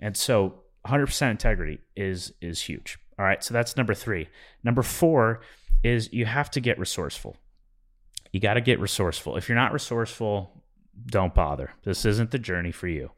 And 0.00 0.16
so, 0.16 0.62
100% 0.86 1.30
integrity 1.30 1.78
is 1.96 2.32
is 2.40 2.62
huge. 2.62 2.98
All 3.18 3.24
right, 3.24 3.42
so 3.42 3.54
that's 3.54 3.76
number 3.76 3.94
three. 3.94 4.28
Number 4.64 4.82
four 4.82 5.42
is 5.84 6.12
you 6.12 6.24
have 6.24 6.50
to 6.52 6.60
get 6.60 6.78
resourceful. 6.78 7.36
You 8.32 8.40
got 8.40 8.54
to 8.54 8.60
get 8.60 8.80
resourceful. 8.80 9.36
If 9.36 9.48
you're 9.48 9.54
not 9.54 9.72
resourceful, 9.72 10.64
don't 11.06 11.34
bother. 11.34 11.72
This 11.84 12.04
isn't 12.04 12.30
the 12.30 12.38
journey 12.38 12.72
for 12.72 12.88
you. 12.88 13.10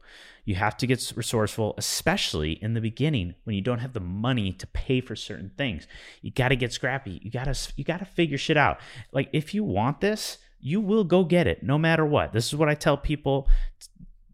You 0.45 0.55
have 0.55 0.77
to 0.77 0.87
get 0.87 1.11
resourceful, 1.15 1.73
especially 1.77 2.53
in 2.63 2.73
the 2.73 2.81
beginning 2.81 3.35
when 3.43 3.55
you 3.55 3.61
don't 3.61 3.79
have 3.79 3.93
the 3.93 3.99
money 3.99 4.53
to 4.53 4.67
pay 4.67 5.01
for 5.01 5.15
certain 5.15 5.51
things. 5.57 5.87
You 6.21 6.31
got 6.31 6.49
to 6.49 6.55
get 6.55 6.71
scrappy. 6.71 7.19
You 7.23 7.31
got 7.31 7.45
to 7.45 7.73
you 7.75 7.83
got 7.83 7.99
to 7.99 8.05
figure 8.05 8.37
shit 8.37 8.57
out. 8.57 8.79
Like 9.11 9.29
if 9.33 9.53
you 9.53 9.63
want 9.63 10.01
this, 10.01 10.37
you 10.59 10.79
will 10.79 11.03
go 11.03 11.23
get 11.23 11.47
it 11.47 11.63
no 11.63 11.77
matter 11.77 12.05
what. 12.05 12.31
This 12.31 12.47
is 12.47 12.55
what 12.55 12.69
I 12.69 12.75
tell 12.75 12.97
people 12.97 13.49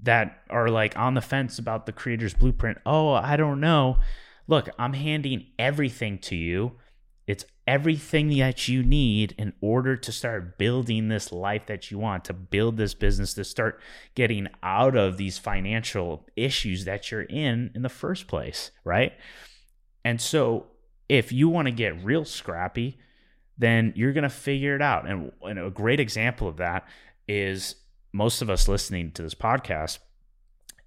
that 0.01 0.43
are 0.49 0.69
like 0.69 0.97
on 0.97 1.13
the 1.13 1.21
fence 1.21 1.57
about 1.57 1.85
the 1.85 1.91
creator's 1.91 2.33
blueprint. 2.33 2.77
Oh, 2.85 3.13
I 3.13 3.37
don't 3.37 3.59
know. 3.59 3.99
Look, 4.47 4.69
I'm 4.77 4.93
handing 4.93 5.47
everything 5.57 6.19
to 6.19 6.35
you 6.35 6.73
it's 7.25 7.45
everything 7.65 8.37
that 8.37 8.67
you 8.67 8.83
need 8.83 9.33
in 9.37 9.53
order 9.61 9.95
to 9.95 10.11
start 10.11 10.57
building 10.57 11.07
this 11.07 11.31
life 11.31 11.65
that 11.67 11.89
you 11.89 11.97
want, 11.97 12.25
to 12.25 12.33
build 12.33 12.77
this 12.77 12.93
business, 12.93 13.33
to 13.33 13.43
start 13.43 13.79
getting 14.15 14.47
out 14.61 14.95
of 14.95 15.17
these 15.17 15.37
financial 15.37 16.27
issues 16.35 16.85
that 16.85 17.11
you're 17.11 17.21
in 17.21 17.71
in 17.73 17.81
the 17.81 17.89
first 17.89 18.27
place, 18.27 18.71
right? 18.83 19.13
And 20.03 20.19
so, 20.19 20.67
if 21.07 21.31
you 21.31 21.49
want 21.49 21.67
to 21.67 21.71
get 21.71 22.03
real 22.03 22.25
scrappy, 22.25 22.97
then 23.57 23.93
you're 23.95 24.13
going 24.13 24.23
to 24.23 24.29
figure 24.29 24.75
it 24.75 24.81
out. 24.81 25.07
And, 25.07 25.31
and 25.43 25.59
a 25.59 25.69
great 25.69 25.99
example 25.99 26.47
of 26.47 26.57
that 26.57 26.87
is 27.27 27.75
most 28.11 28.41
of 28.41 28.49
us 28.49 28.67
listening 28.67 29.11
to 29.11 29.21
this 29.21 29.35
podcast, 29.35 29.99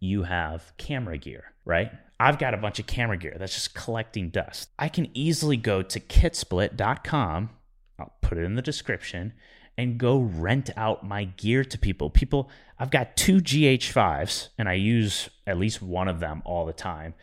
you 0.01 0.25
have 0.25 0.73
camera 0.77 1.19
gear, 1.19 1.53
right? 1.65 1.91
I've 2.19 2.39
got 2.39 2.55
a 2.55 2.59
bunch 2.59 2.79
of 2.79 2.87
camera 2.87 3.17
gear 3.19 3.37
that's 3.39 3.55
just 3.55 3.75
collecting 3.75 4.31
dust. 4.31 4.71
I 4.79 4.89
can 4.89 5.09
easily 5.13 5.57
go 5.57 5.83
to 5.83 6.01
kitsplit.com, 6.01 7.51
I'll 7.99 8.13
put 8.23 8.39
it 8.39 8.45
in 8.45 8.55
the 8.55 8.63
description, 8.63 9.35
and 9.77 9.99
go 9.99 10.19
rent 10.19 10.71
out 10.77 11.07
my 11.07 11.25
gear 11.25 11.63
to 11.65 11.79
people. 11.79 12.09
People, 12.09 12.49
I've 12.79 12.91
got 12.91 13.17
two 13.17 13.41
GH5s, 13.41 14.49
and 14.59 14.69
I 14.69 14.75
use 14.75 15.29
at 15.47 15.59
least 15.59 15.83
one 15.83 16.09
of 16.09 16.21
them 16.21 16.43
all 16.47 16.65
the 16.65 16.73
time. 16.73 17.15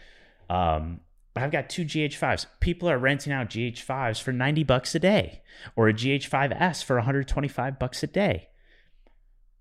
Um, 0.50 1.00
but 1.34 1.42
I've 1.42 1.52
got 1.52 1.70
two 1.70 1.84
GH5s. 1.84 2.46
People 2.60 2.90
are 2.90 3.00
renting 3.00 3.34
out 3.34 3.50
GH5s 3.50 4.22
for 4.22 4.32
90 4.32 4.64
bucks 4.64 4.94
a 4.94 5.00
day 5.00 5.42
or 5.76 5.88
a 5.88 5.94
GH5S 5.94 6.84
for 6.84 6.98
125 6.98 7.80
bucks 7.80 8.04
a 8.04 8.08
day. 8.08 8.50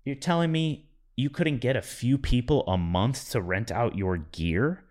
You're 0.05 0.15
telling 0.15 0.51
me 0.51 0.89
you 1.15 1.29
couldn't 1.29 1.59
get 1.59 1.75
a 1.75 1.81
few 1.81 2.17
people 2.19 2.63
a 2.67 2.77
month 2.77 3.31
to 3.31 3.41
rent 3.41 3.71
out 3.71 3.95
your 3.95 4.17
gear? 4.17 4.83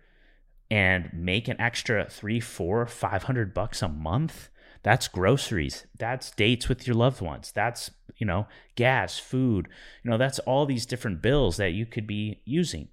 And 0.73 1.11
make 1.13 1.47
an 1.47 1.61
extra 1.61 2.09
three, 2.09 2.39
four, 2.39 2.87
five 2.87 3.21
hundred 3.23 3.53
bucks 3.53 3.83
a 3.83 3.87
month, 3.87 4.49
that's 4.81 5.07
groceries. 5.07 5.85
That's 5.99 6.31
dates 6.31 6.67
with 6.67 6.87
your 6.87 6.95
loved 6.95 7.21
ones. 7.21 7.51
That's, 7.51 7.91
you 8.17 8.25
know, 8.25 8.47
gas, 8.73 9.19
food. 9.19 9.67
You 10.03 10.09
know, 10.09 10.17
that's 10.17 10.39
all 10.39 10.65
these 10.65 10.87
different 10.87 11.21
bills 11.21 11.57
that 11.57 11.73
you 11.73 11.85
could 11.85 12.07
be 12.07 12.41
using 12.43 12.87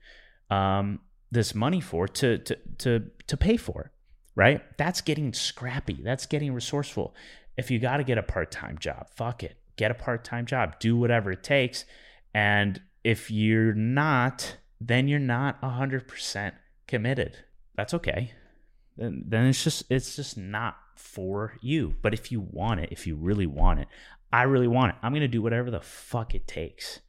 um, 0.50 1.00
this 1.30 1.54
money 1.54 1.80
for 1.80 2.06
to 2.06 2.36
to 2.36 2.58
to 2.80 3.10
to 3.26 3.36
pay 3.38 3.56
for, 3.56 3.92
right? 4.34 4.60
That's 4.76 5.00
getting 5.00 5.32
scrappy. 5.32 6.02
That's 6.02 6.26
getting 6.26 6.52
resourceful. 6.52 7.14
If 7.56 7.70
you 7.70 7.78
got 7.78 7.96
to 7.96 8.04
get 8.04 8.18
a 8.18 8.22
part-time 8.22 8.76
job, 8.76 9.06
fuck 9.16 9.42
it. 9.42 9.56
Get 9.76 9.90
a 9.90 9.94
part-time 9.94 10.44
job. 10.44 10.78
Do 10.80 10.98
whatever 10.98 11.32
it 11.32 11.42
takes. 11.42 11.86
And 12.34 12.82
if 13.04 13.30
you're 13.30 13.72
not, 13.72 14.58
then 14.82 15.08
you're 15.08 15.18
not 15.18 15.62
100% 15.62 16.52
committed 16.86 17.38
that's 17.80 17.94
okay. 17.94 18.32
Then 18.98 19.24
then 19.26 19.46
it's 19.46 19.64
just 19.64 19.84
it's 19.88 20.14
just 20.14 20.36
not 20.36 20.76
for 20.96 21.54
you. 21.62 21.94
But 22.02 22.12
if 22.12 22.30
you 22.30 22.40
want 22.40 22.80
it, 22.80 22.90
if 22.92 23.06
you 23.06 23.16
really 23.16 23.46
want 23.46 23.80
it, 23.80 23.88
I 24.30 24.42
really 24.42 24.68
want 24.68 24.92
it. 24.92 24.98
I'm 25.02 25.14
gonna 25.14 25.28
do 25.28 25.40
whatever 25.40 25.70
the 25.70 25.80
fuck 25.80 26.34
it 26.34 26.46
takes. 26.46 27.00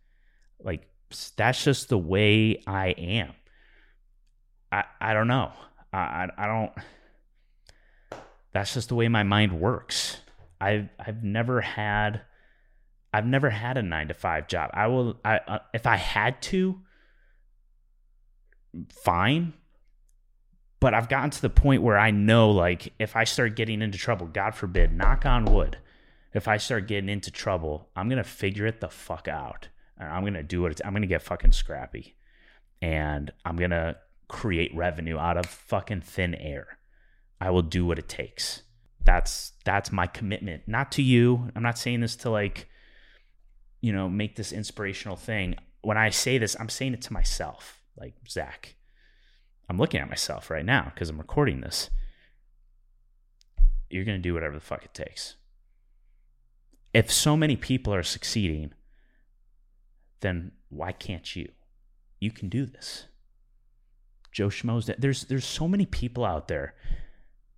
Like 0.63 0.87
that's 1.35 1.61
just 1.61 1.89
the 1.89 1.97
way 1.97 2.63
I 2.65 2.91
am. 2.91 3.33
I 4.71 4.85
I 5.01 5.13
don't 5.13 5.27
know. 5.27 5.51
I 5.91 5.97
I, 5.97 6.27
I 6.37 6.47
don't. 6.47 6.71
That's 8.53 8.73
just 8.73 8.87
the 8.87 8.95
way 8.95 9.09
my 9.09 9.23
mind 9.23 9.59
works. 9.59 10.17
I've 10.61 10.87
I've 10.97 11.21
never 11.21 11.59
had. 11.59 12.21
I've 13.13 13.25
never 13.25 13.49
had 13.49 13.77
a 13.77 13.83
nine 13.83 14.07
to 14.07 14.13
five 14.13 14.47
job. 14.47 14.69
I 14.73 14.87
will. 14.87 15.19
I 15.25 15.39
uh, 15.45 15.59
if 15.73 15.85
I 15.85 15.97
had 15.97 16.41
to. 16.43 16.79
Fine, 19.03 19.51
but 20.81 20.95
I've 20.95 21.07
gotten 21.07 21.29
to 21.29 21.41
the 21.41 21.49
point 21.49 21.83
where 21.83 21.97
I 21.97 22.09
know, 22.11 22.49
like, 22.49 22.91
if 22.99 23.15
I 23.15 23.23
start 23.23 23.55
getting 23.55 23.81
into 23.83 23.99
trouble, 23.99 24.25
God 24.25 24.55
forbid, 24.55 24.91
knock 24.91 25.25
on 25.27 25.45
wood, 25.45 25.77
if 26.33 26.47
I 26.47 26.57
start 26.57 26.87
getting 26.87 27.07
into 27.07 27.29
trouble, 27.29 27.89
I'm 27.95 28.09
gonna 28.09 28.23
figure 28.23 28.65
it 28.65 28.81
the 28.81 28.89
fuck 28.89 29.27
out. 29.27 29.69
I'm 29.99 30.25
gonna 30.25 30.43
do 30.43 30.65
it. 30.65 30.81
I'm 30.83 30.93
gonna 30.93 31.05
get 31.05 31.21
fucking 31.21 31.51
scrappy, 31.51 32.15
and 32.81 33.31
I'm 33.45 33.57
gonna 33.57 33.97
create 34.27 34.75
revenue 34.75 35.17
out 35.17 35.37
of 35.37 35.45
fucking 35.45 36.01
thin 36.01 36.33
air. 36.33 36.79
I 37.39 37.51
will 37.51 37.61
do 37.61 37.85
what 37.85 37.99
it 37.99 38.09
takes. 38.09 38.63
That's 39.03 39.53
that's 39.63 39.91
my 39.91 40.07
commitment. 40.07 40.63
Not 40.67 40.91
to 40.93 41.03
you. 41.03 41.51
I'm 41.55 41.63
not 41.63 41.77
saying 41.77 42.01
this 42.01 42.15
to 42.17 42.31
like, 42.31 42.67
you 43.81 43.93
know, 43.93 44.09
make 44.09 44.35
this 44.35 44.51
inspirational 44.51 45.15
thing. 45.15 45.55
when 45.83 45.97
I 45.97 46.09
say 46.09 46.37
this, 46.37 46.55
I'm 46.59 46.69
saying 46.69 46.93
it 46.93 47.01
to 47.03 47.13
myself, 47.13 47.81
like 47.97 48.13
Zach. 48.27 48.75
I'm 49.71 49.77
looking 49.77 50.01
at 50.01 50.09
myself 50.09 50.49
right 50.49 50.65
now 50.65 50.91
because 50.93 51.09
I'm 51.09 51.17
recording 51.17 51.61
this. 51.61 51.89
You're 53.89 54.03
going 54.03 54.17
to 54.17 54.21
do 54.21 54.33
whatever 54.33 54.55
the 54.55 54.59
fuck 54.59 54.83
it 54.83 54.93
takes. 54.93 55.37
If 56.93 57.09
so 57.09 57.37
many 57.37 57.55
people 57.55 57.93
are 57.93 58.03
succeeding, 58.03 58.73
then 60.19 60.51
why 60.67 60.91
can't 60.91 61.37
you? 61.37 61.53
You 62.19 62.31
can 62.31 62.49
do 62.49 62.65
this. 62.65 63.05
Joe 64.33 64.49
Schmoes, 64.49 64.93
there's 64.97 65.23
there's 65.23 65.45
so 65.45 65.69
many 65.69 65.85
people 65.85 66.25
out 66.25 66.49
there 66.49 66.75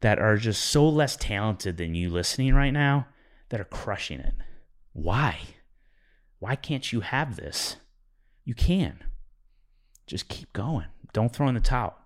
that 0.01 0.19
are 0.19 0.37
just 0.37 0.63
so 0.63 0.87
less 0.87 1.15
talented 1.15 1.77
than 1.77 1.95
you 1.95 2.11
listening 2.11 2.53
right 2.53 2.69
now 2.69 3.07
that 3.49 3.59
are 3.59 3.63
crushing 3.65 4.19
it. 4.19 4.35
Why? 4.91 5.39
Why 6.37 6.55
can't 6.57 6.93
you 6.93 6.99
have 6.99 7.37
this? 7.37 7.77
You 8.45 8.53
can. 8.53 9.03
Just 10.05 10.29
keep 10.29 10.53
going. 10.53 10.89
Don't 11.11 11.33
throw 11.33 11.47
in 11.47 11.55
the 11.55 11.59
towel. 11.59 11.97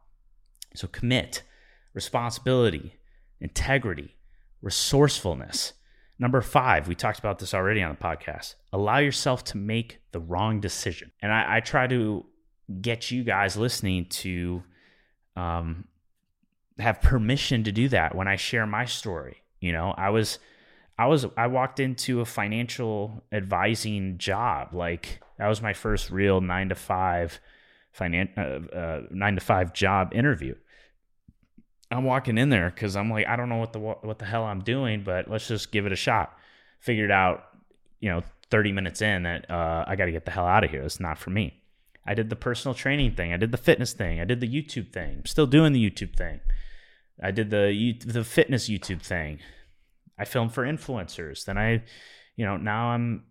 So 0.77 0.87
commit, 0.87 1.43
responsibility, 1.93 2.93
integrity, 3.41 4.15
resourcefulness. 4.61 5.73
Number 6.19 6.41
five, 6.41 6.87
we 6.87 6.95
talked 6.95 7.19
about 7.19 7.39
this 7.39 7.53
already 7.53 7.81
on 7.81 7.91
the 7.91 8.03
podcast. 8.03 8.55
Allow 8.73 8.97
yourself 8.97 9.43
to 9.45 9.57
make 9.57 9.99
the 10.11 10.19
wrong 10.19 10.59
decision. 10.59 11.11
And 11.21 11.31
I, 11.31 11.57
I 11.57 11.59
try 11.59 11.87
to 11.87 12.25
get 12.81 13.11
you 13.11 13.23
guys 13.23 13.55
listening 13.55 14.05
to 14.05 14.63
um, 15.35 15.85
have 16.79 17.01
permission 17.01 17.63
to 17.63 17.71
do 17.71 17.89
that 17.89 18.15
when 18.15 18.27
I 18.27 18.35
share 18.35 18.65
my 18.65 18.85
story. 18.85 19.37
You 19.59 19.71
know, 19.71 19.93
I 19.97 20.09
was, 20.09 20.39
I 20.97 21.07
was, 21.07 21.25
I 21.37 21.47
walked 21.47 21.79
into 21.79 22.21
a 22.21 22.25
financial 22.25 23.23
advising 23.31 24.17
job. 24.17 24.73
Like 24.73 25.21
that 25.37 25.47
was 25.47 25.61
my 25.61 25.73
first 25.73 26.09
real 26.09 26.41
nine 26.41 26.69
to 26.69 26.75
five, 26.75 27.39
finan- 27.97 28.37
uh, 28.37 28.75
uh, 28.75 29.01
nine 29.11 29.35
to 29.35 29.41
five 29.41 29.73
job 29.73 30.13
interview. 30.13 30.55
I'm 31.89 32.04
walking 32.04 32.38
in 32.38 32.50
there 32.50 32.69
because 32.69 32.95
I'm 32.95 33.10
like, 33.10 33.28
I 33.28 33.36
don't 33.36 33.50
know 33.50 33.58
what 33.58 33.73
the 33.73 33.80
what 33.80 34.19
the 34.19 34.26
hell 34.26 34.43
I'm 34.43 34.62
doing, 34.62 35.04
but 35.04 35.30
let's 35.30 35.47
just 35.47 35.71
give 35.71 35.86
it 35.86 35.91
a 35.91 35.97
shot. 35.97 36.38
Figured 36.80 37.12
out, 37.12 37.45
you 38.00 38.10
know, 38.10 38.23
30 38.50 38.71
minutes 38.71 39.02
in 39.02 39.23
that 39.23 39.50
uh, 39.50 39.86
I 39.88 39.95
got 39.95 40.06
to 40.06 40.12
get 40.12 40.26
the 40.26 40.32
hell 40.32 40.45
out 40.45 40.63
of 40.63 40.69
here. 40.69 40.84
It's 40.84 41.00
not 41.00 41.17
for 41.17 41.30
me. 41.30 41.62
I 42.06 42.13
did 42.13 42.30
the 42.30 42.36
personal 42.36 42.73
training 42.73 43.15
thing. 43.15 43.34
I 43.34 43.38
did 43.38 43.52
the 43.52 43.58
fitness 43.58 43.93
thing. 43.93 44.19
I 44.19 44.26
did 44.26 44.39
the 44.39 44.47
YouTube 44.47 44.93
thing. 44.93 45.17
I'm 45.19 45.26
still 45.26 45.47
doing 45.47 45.73
the 45.73 45.91
YouTube 45.91 46.15
thing. 46.15 46.39
I 47.21 47.32
did 47.32 47.50
the 47.50 47.97
the 48.06 48.23
fitness 48.23 48.69
YouTube 48.69 49.02
thing. 49.02 49.39
I 50.19 50.26
filmed 50.26 50.54
for 50.54 50.63
influencers. 50.63 51.45
Then 51.45 51.58
I, 51.58 51.84
you 52.36 52.45
know, 52.45 52.58
now 52.58 52.89
I'm 52.89 53.23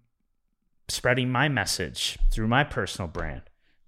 spreading 0.88 1.31
my 1.31 1.49
message 1.49 2.19
through 2.31 2.49
my 2.49 2.64
personal 2.64 3.09
brand. 3.09 3.42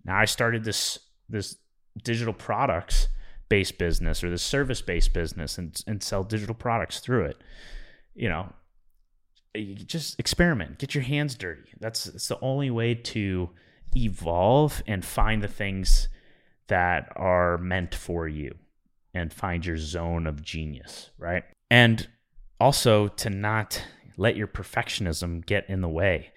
Now 0.05 0.19
I 0.19 0.25
started 0.25 0.65
this 0.65 0.99
this 1.29 1.57
digital 2.03 2.35
products 2.35 3.09
based 3.49 3.79
business 3.79 4.23
or 4.23 4.31
the 4.31 4.39
service 4.39 4.83
based 4.83 5.13
business 5.13 5.59
and, 5.59 5.83
and 5.87 6.03
sell 6.03 6.23
digital 6.23 6.55
products 6.55 7.01
through 7.01 7.25
it. 7.25 7.39
You 8.15 8.29
know, 8.29 8.53
just 9.87 10.19
experiment, 10.19 10.79
get 10.79 10.95
your 10.95 11.05
hands 11.05 11.35
dirty. 11.35 11.71
That's, 11.81 12.05
that's 12.05 12.29
the 12.29 12.39
only 12.41 12.71
way 12.71 12.95
to 12.95 13.51
evolve 13.97 14.83
and 14.87 15.05
find 15.05 15.43
the 15.43 15.49
things 15.49 16.09
that 16.69 17.13
are 17.17 17.59
meant 17.59 17.95
for 17.95 18.29
you 18.29 18.55
and 19.15 19.33
find 19.33 19.65
your 19.65 19.79
zone 19.79 20.27
of 20.27 20.43
genius, 20.43 21.11
right? 21.19 21.45
And 21.71 22.09
also 22.61 23.09
to 23.09 23.31
not 23.31 23.83
let 24.17 24.37
your 24.37 24.47
perfectionism 24.47 25.45
get 25.47 25.69
in 25.69 25.81
the 25.81 25.89
way 25.89 26.33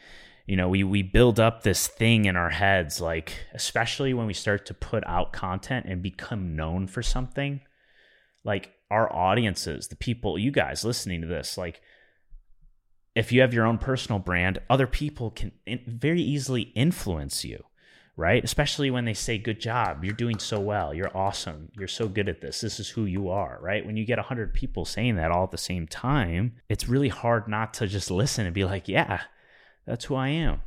you 0.45 0.55
know 0.55 0.69
we 0.69 0.83
we 0.83 1.01
build 1.01 1.39
up 1.39 1.63
this 1.63 1.87
thing 1.87 2.25
in 2.25 2.35
our 2.35 2.49
heads 2.49 2.99
like 2.99 3.33
especially 3.53 4.13
when 4.13 4.27
we 4.27 4.33
start 4.33 4.65
to 4.65 4.73
put 4.73 5.05
out 5.07 5.33
content 5.33 5.85
and 5.87 6.01
become 6.01 6.55
known 6.55 6.87
for 6.87 7.01
something 7.01 7.61
like 8.43 8.71
our 8.89 9.11
audiences 9.13 9.87
the 9.87 9.95
people 9.95 10.37
you 10.37 10.51
guys 10.51 10.83
listening 10.83 11.21
to 11.21 11.27
this 11.27 11.57
like 11.57 11.81
if 13.13 13.31
you 13.31 13.41
have 13.41 13.53
your 13.53 13.65
own 13.65 13.77
personal 13.77 14.19
brand 14.19 14.59
other 14.69 14.87
people 14.87 15.31
can 15.31 15.51
very 15.87 16.21
easily 16.21 16.61
influence 16.75 17.43
you 17.43 17.63
right? 18.17 18.43
Especially 18.43 18.91
when 18.91 19.05
they 19.05 19.13
say 19.13 19.37
good 19.37 19.59
job 19.59 20.03
you're 20.03 20.13
doing 20.13 20.37
so 20.37 20.59
well 20.59 20.93
you're 20.93 21.15
awesome 21.15 21.69
you're 21.77 21.87
so 21.87 22.07
good 22.07 22.29
at 22.29 22.41
this 22.41 22.61
this 22.61 22.79
is 22.79 22.89
who 22.89 23.05
you 23.05 23.29
are 23.29 23.57
right? 23.61 23.85
When 23.85 23.97
you 23.97 24.05
get 24.05 24.17
100 24.17 24.53
people 24.53 24.85
saying 24.85 25.15
that 25.15 25.31
all 25.31 25.45
at 25.45 25.51
the 25.51 25.57
same 25.57 25.87
time 25.87 26.53
it's 26.69 26.89
really 26.89 27.09
hard 27.09 27.47
not 27.47 27.73
to 27.75 27.87
just 27.87 28.11
listen 28.11 28.45
and 28.45 28.53
be 28.53 28.65
like 28.65 28.87
yeah 28.87 29.21
that's 29.85 30.05
who 30.05 30.15
I 30.15 30.29
am. 30.29 30.61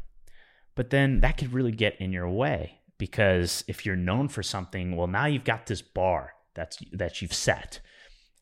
But 0.75 0.91
then 0.91 1.21
that 1.21 1.37
could 1.37 1.53
really 1.53 1.73
get 1.73 2.01
in 2.01 2.13
your 2.13 2.29
way 2.29 2.81
because 2.99 3.65
if 3.69 3.87
you're 3.87 3.97
known 3.97 4.29
for 4.29 4.43
something, 4.43 4.97
well, 4.97 5.07
now 5.07 5.27
you've 5.27 5.45
got 5.45 5.67
this 5.67 5.83
bar 5.83 6.33
that's 6.55 6.79
that 6.93 7.21
you've 7.23 7.35
set. 7.35 7.81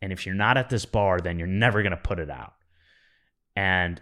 And 0.00 0.12
if 0.12 0.26
you're 0.26 0.34
not 0.34 0.56
at 0.56 0.70
this 0.70 0.84
bar, 0.84 1.20
then 1.20 1.38
you're 1.38 1.46
never 1.46 1.82
going 1.82 1.92
to 1.92 1.96
put 1.96 2.18
it 2.18 2.30
out. 2.30 2.54
And 3.54 4.00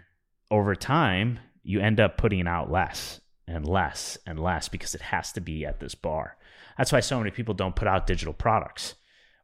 over 0.49 0.75
time, 0.75 1.39
you 1.63 1.79
end 1.79 1.99
up 1.99 2.17
putting 2.17 2.47
out 2.47 2.71
less 2.71 3.21
and 3.47 3.67
less 3.67 4.17
and 4.25 4.39
less 4.39 4.67
because 4.67 4.95
it 4.95 5.01
has 5.01 5.31
to 5.33 5.41
be 5.41 5.65
at 5.65 5.79
this 5.79 5.95
bar. 5.95 6.37
That's 6.77 6.91
why 6.91 7.01
so 7.01 7.17
many 7.19 7.31
people 7.31 7.53
don't 7.53 7.75
put 7.75 7.87
out 7.87 8.07
digital 8.07 8.33
products 8.33 8.95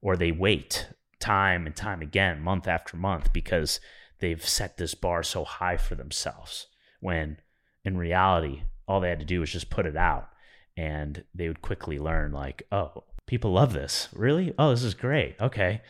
or 0.01 0.15
they 0.15 0.31
wait 0.31 0.89
time 1.19 1.65
and 1.65 1.75
time 1.75 2.01
again, 2.01 2.41
month 2.41 2.67
after 2.67 2.97
month, 2.97 3.33
because 3.33 3.79
they've 4.19 4.43
set 4.47 4.77
this 4.77 4.95
bar 4.95 5.23
so 5.23 5.43
high 5.43 5.77
for 5.77 5.95
themselves 5.95 6.67
when 6.99 7.37
in 7.83 7.97
reality, 7.97 8.63
all 8.87 8.99
they 8.99 9.09
had 9.09 9.19
to 9.19 9.25
do 9.25 9.39
was 9.39 9.51
just 9.51 9.69
put 9.69 9.85
it 9.85 9.95
out 9.95 10.29
and 10.75 11.23
they 11.33 11.47
would 11.47 11.61
quickly 11.61 11.99
learn, 11.99 12.31
like, 12.31 12.63
oh, 12.71 13.03
people 13.25 13.51
love 13.51 13.73
this. 13.73 14.09
Really? 14.13 14.53
Oh, 14.57 14.69
this 14.69 14.83
is 14.83 14.93
great. 14.93 15.35
Okay. 15.39 15.81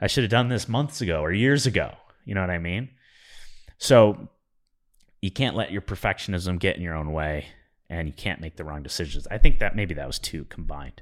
I 0.00 0.06
should 0.06 0.24
have 0.24 0.30
done 0.30 0.48
this 0.48 0.68
months 0.68 1.00
ago 1.00 1.20
or 1.20 1.32
years 1.32 1.66
ago. 1.66 1.92
You 2.24 2.34
know 2.34 2.40
what 2.40 2.50
I 2.50 2.58
mean? 2.58 2.90
So 3.78 4.28
you 5.20 5.30
can't 5.30 5.56
let 5.56 5.70
your 5.70 5.82
perfectionism 5.82 6.58
get 6.58 6.76
in 6.76 6.82
your 6.82 6.94
own 6.94 7.12
way 7.12 7.46
and 7.88 8.08
you 8.08 8.14
can't 8.14 8.40
make 8.40 8.56
the 8.56 8.64
wrong 8.64 8.82
decisions. 8.82 9.26
I 9.30 9.38
think 9.38 9.58
that 9.58 9.76
maybe 9.76 9.94
that 9.94 10.06
was 10.06 10.18
two 10.18 10.44
combined. 10.46 11.00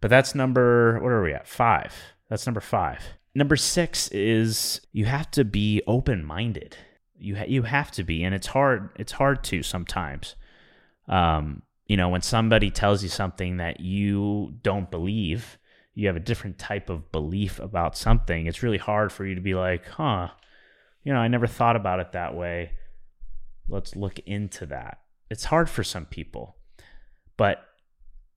But 0.00 0.08
that's 0.08 0.34
number, 0.34 0.98
what 1.00 1.12
are 1.12 1.22
we 1.22 1.34
at? 1.34 1.48
Five. 1.48 1.94
That's 2.28 2.46
number 2.46 2.60
five. 2.60 3.02
Number 3.34 3.56
six 3.56 4.08
is 4.08 4.80
you 4.92 5.04
have 5.04 5.30
to 5.32 5.44
be 5.44 5.82
open 5.86 6.24
minded. 6.24 6.76
You 7.20 7.36
ha- 7.36 7.46
you 7.48 7.62
have 7.62 7.90
to 7.92 8.04
be, 8.04 8.24
and 8.24 8.34
it's 8.34 8.48
hard. 8.48 8.90
It's 8.96 9.12
hard 9.12 9.44
to 9.44 9.62
sometimes. 9.62 10.36
Um, 11.08 11.62
you 11.86 11.96
know, 11.96 12.08
when 12.08 12.22
somebody 12.22 12.70
tells 12.70 13.02
you 13.02 13.08
something 13.08 13.56
that 13.56 13.80
you 13.80 14.54
don't 14.62 14.90
believe, 14.90 15.58
you 15.94 16.06
have 16.06 16.16
a 16.16 16.20
different 16.20 16.58
type 16.58 16.88
of 16.88 17.10
belief 17.10 17.58
about 17.58 17.96
something. 17.96 18.46
It's 18.46 18.62
really 18.62 18.78
hard 18.78 19.12
for 19.12 19.26
you 19.26 19.34
to 19.34 19.40
be 19.40 19.54
like, 19.54 19.86
huh, 19.86 20.28
you 21.02 21.12
know, 21.12 21.18
I 21.18 21.28
never 21.28 21.46
thought 21.46 21.76
about 21.76 22.00
it 22.00 22.12
that 22.12 22.34
way. 22.34 22.72
Let's 23.68 23.96
look 23.96 24.18
into 24.20 24.66
that. 24.66 25.00
It's 25.30 25.44
hard 25.44 25.68
for 25.68 25.82
some 25.82 26.06
people, 26.06 26.56
but 27.36 27.64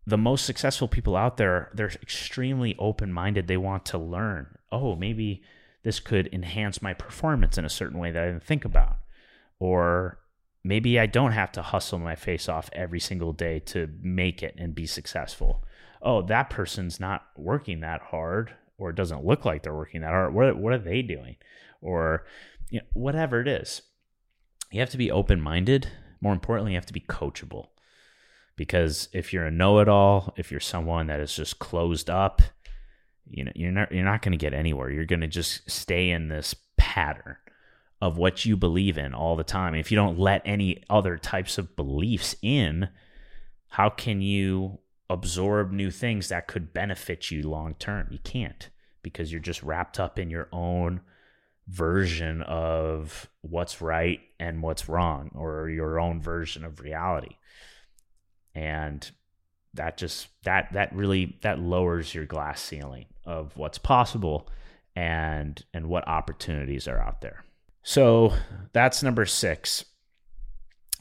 the 0.05 0.17
most 0.17 0.45
successful 0.45 0.87
people 0.87 1.15
out 1.15 1.37
there, 1.37 1.71
they're 1.73 1.87
extremely 1.87 2.75
open 2.77 3.13
minded. 3.13 3.47
They 3.47 3.57
want 3.57 3.85
to 3.87 3.97
learn. 3.97 4.57
Oh, 4.71 4.95
maybe 4.95 5.43
this 5.83 5.99
could 5.99 6.29
enhance 6.33 6.81
my 6.81 6.93
performance 6.93 7.57
in 7.57 7.65
a 7.65 7.69
certain 7.69 7.99
way 7.99 8.11
that 8.11 8.23
I 8.23 8.27
didn't 8.27 8.43
think 8.43 8.65
about. 8.65 8.97
Or 9.59 10.19
maybe 10.63 10.99
I 10.99 11.05
don't 11.05 11.33
have 11.33 11.51
to 11.53 11.61
hustle 11.61 11.99
my 11.99 12.15
face 12.15 12.47
off 12.47 12.69
every 12.73 12.99
single 12.99 13.33
day 13.33 13.59
to 13.59 13.89
make 14.01 14.41
it 14.41 14.55
and 14.57 14.73
be 14.73 14.85
successful. 14.85 15.63
Oh, 16.01 16.21
that 16.23 16.49
person's 16.49 16.99
not 16.99 17.25
working 17.37 17.81
that 17.81 18.01
hard 18.01 18.53
or 18.77 18.89
it 18.89 18.95
doesn't 18.95 19.25
look 19.25 19.45
like 19.45 19.63
they're 19.63 19.73
working 19.73 20.01
that 20.01 20.09
hard. 20.09 20.33
What, 20.33 20.57
what 20.57 20.73
are 20.73 20.77
they 20.77 21.01
doing? 21.01 21.35
Or 21.81 22.25
you 22.69 22.79
know, 22.79 22.85
whatever 22.93 23.41
it 23.41 23.47
is. 23.47 23.81
You 24.71 24.79
have 24.79 24.89
to 24.89 24.97
be 24.97 25.11
open 25.11 25.39
minded. 25.41 25.89
More 26.21 26.33
importantly, 26.33 26.71
you 26.71 26.77
have 26.77 26.85
to 26.87 26.93
be 26.93 27.01
coachable. 27.01 27.67
Because 28.55 29.09
if 29.13 29.33
you're 29.33 29.45
a 29.45 29.51
know 29.51 29.79
it 29.79 29.87
all, 29.87 30.33
if 30.37 30.51
you're 30.51 30.59
someone 30.59 31.07
that 31.07 31.19
is 31.19 31.35
just 31.35 31.59
closed 31.59 32.09
up, 32.09 32.41
you 33.29 33.43
know 33.43 33.51
you're 33.55 33.71
not 33.71 33.91
you're 33.91 34.03
not 34.03 34.21
going 34.21 34.31
to 34.31 34.37
get 34.37 34.53
anywhere. 34.53 34.89
You're 34.89 35.05
going 35.05 35.21
to 35.21 35.27
just 35.27 35.69
stay 35.69 36.09
in 36.09 36.27
this 36.27 36.55
pattern 36.77 37.37
of 38.01 38.17
what 38.17 38.45
you 38.45 38.57
believe 38.57 38.97
in 38.97 39.13
all 39.13 39.35
the 39.35 39.43
time. 39.43 39.75
If 39.75 39.91
you 39.91 39.95
don't 39.95 40.19
let 40.19 40.41
any 40.45 40.83
other 40.89 41.17
types 41.17 41.57
of 41.57 41.75
beliefs 41.75 42.35
in 42.41 42.89
how 43.69 43.89
can 43.89 44.21
you 44.21 44.79
absorb 45.09 45.71
new 45.71 45.89
things 45.89 46.29
that 46.29 46.47
could 46.47 46.73
benefit 46.73 47.31
you 47.31 47.41
long 47.43 47.75
term? 47.75 48.07
You 48.11 48.19
can't 48.23 48.69
because 49.01 49.31
you're 49.31 49.41
just 49.41 49.63
wrapped 49.63 49.99
up 49.99 50.19
in 50.19 50.29
your 50.29 50.47
own 50.51 51.01
version 51.67 52.41
of 52.41 53.29
what's 53.41 53.81
right 53.81 54.19
and 54.39 54.61
what's 54.61 54.89
wrong 54.89 55.31
or 55.33 55.69
your 55.69 55.99
own 55.99 56.21
version 56.21 56.63
of 56.63 56.81
reality. 56.81 57.37
And 58.53 59.09
that 59.73 59.97
just 59.97 60.27
that 60.43 60.73
that 60.73 60.93
really 60.93 61.37
that 61.41 61.59
lowers 61.59 62.13
your 62.13 62.25
glass 62.25 62.61
ceiling 62.61 63.05
of 63.25 63.55
what's 63.57 63.77
possible 63.77 64.47
and 64.95 65.63
and 65.73 65.87
what 65.87 66.07
opportunities 66.07 66.87
are 66.87 66.99
out 66.99 67.21
there. 67.21 67.43
So 67.83 68.33
that's 68.71 69.03
number 69.03 69.25
6. 69.25 69.85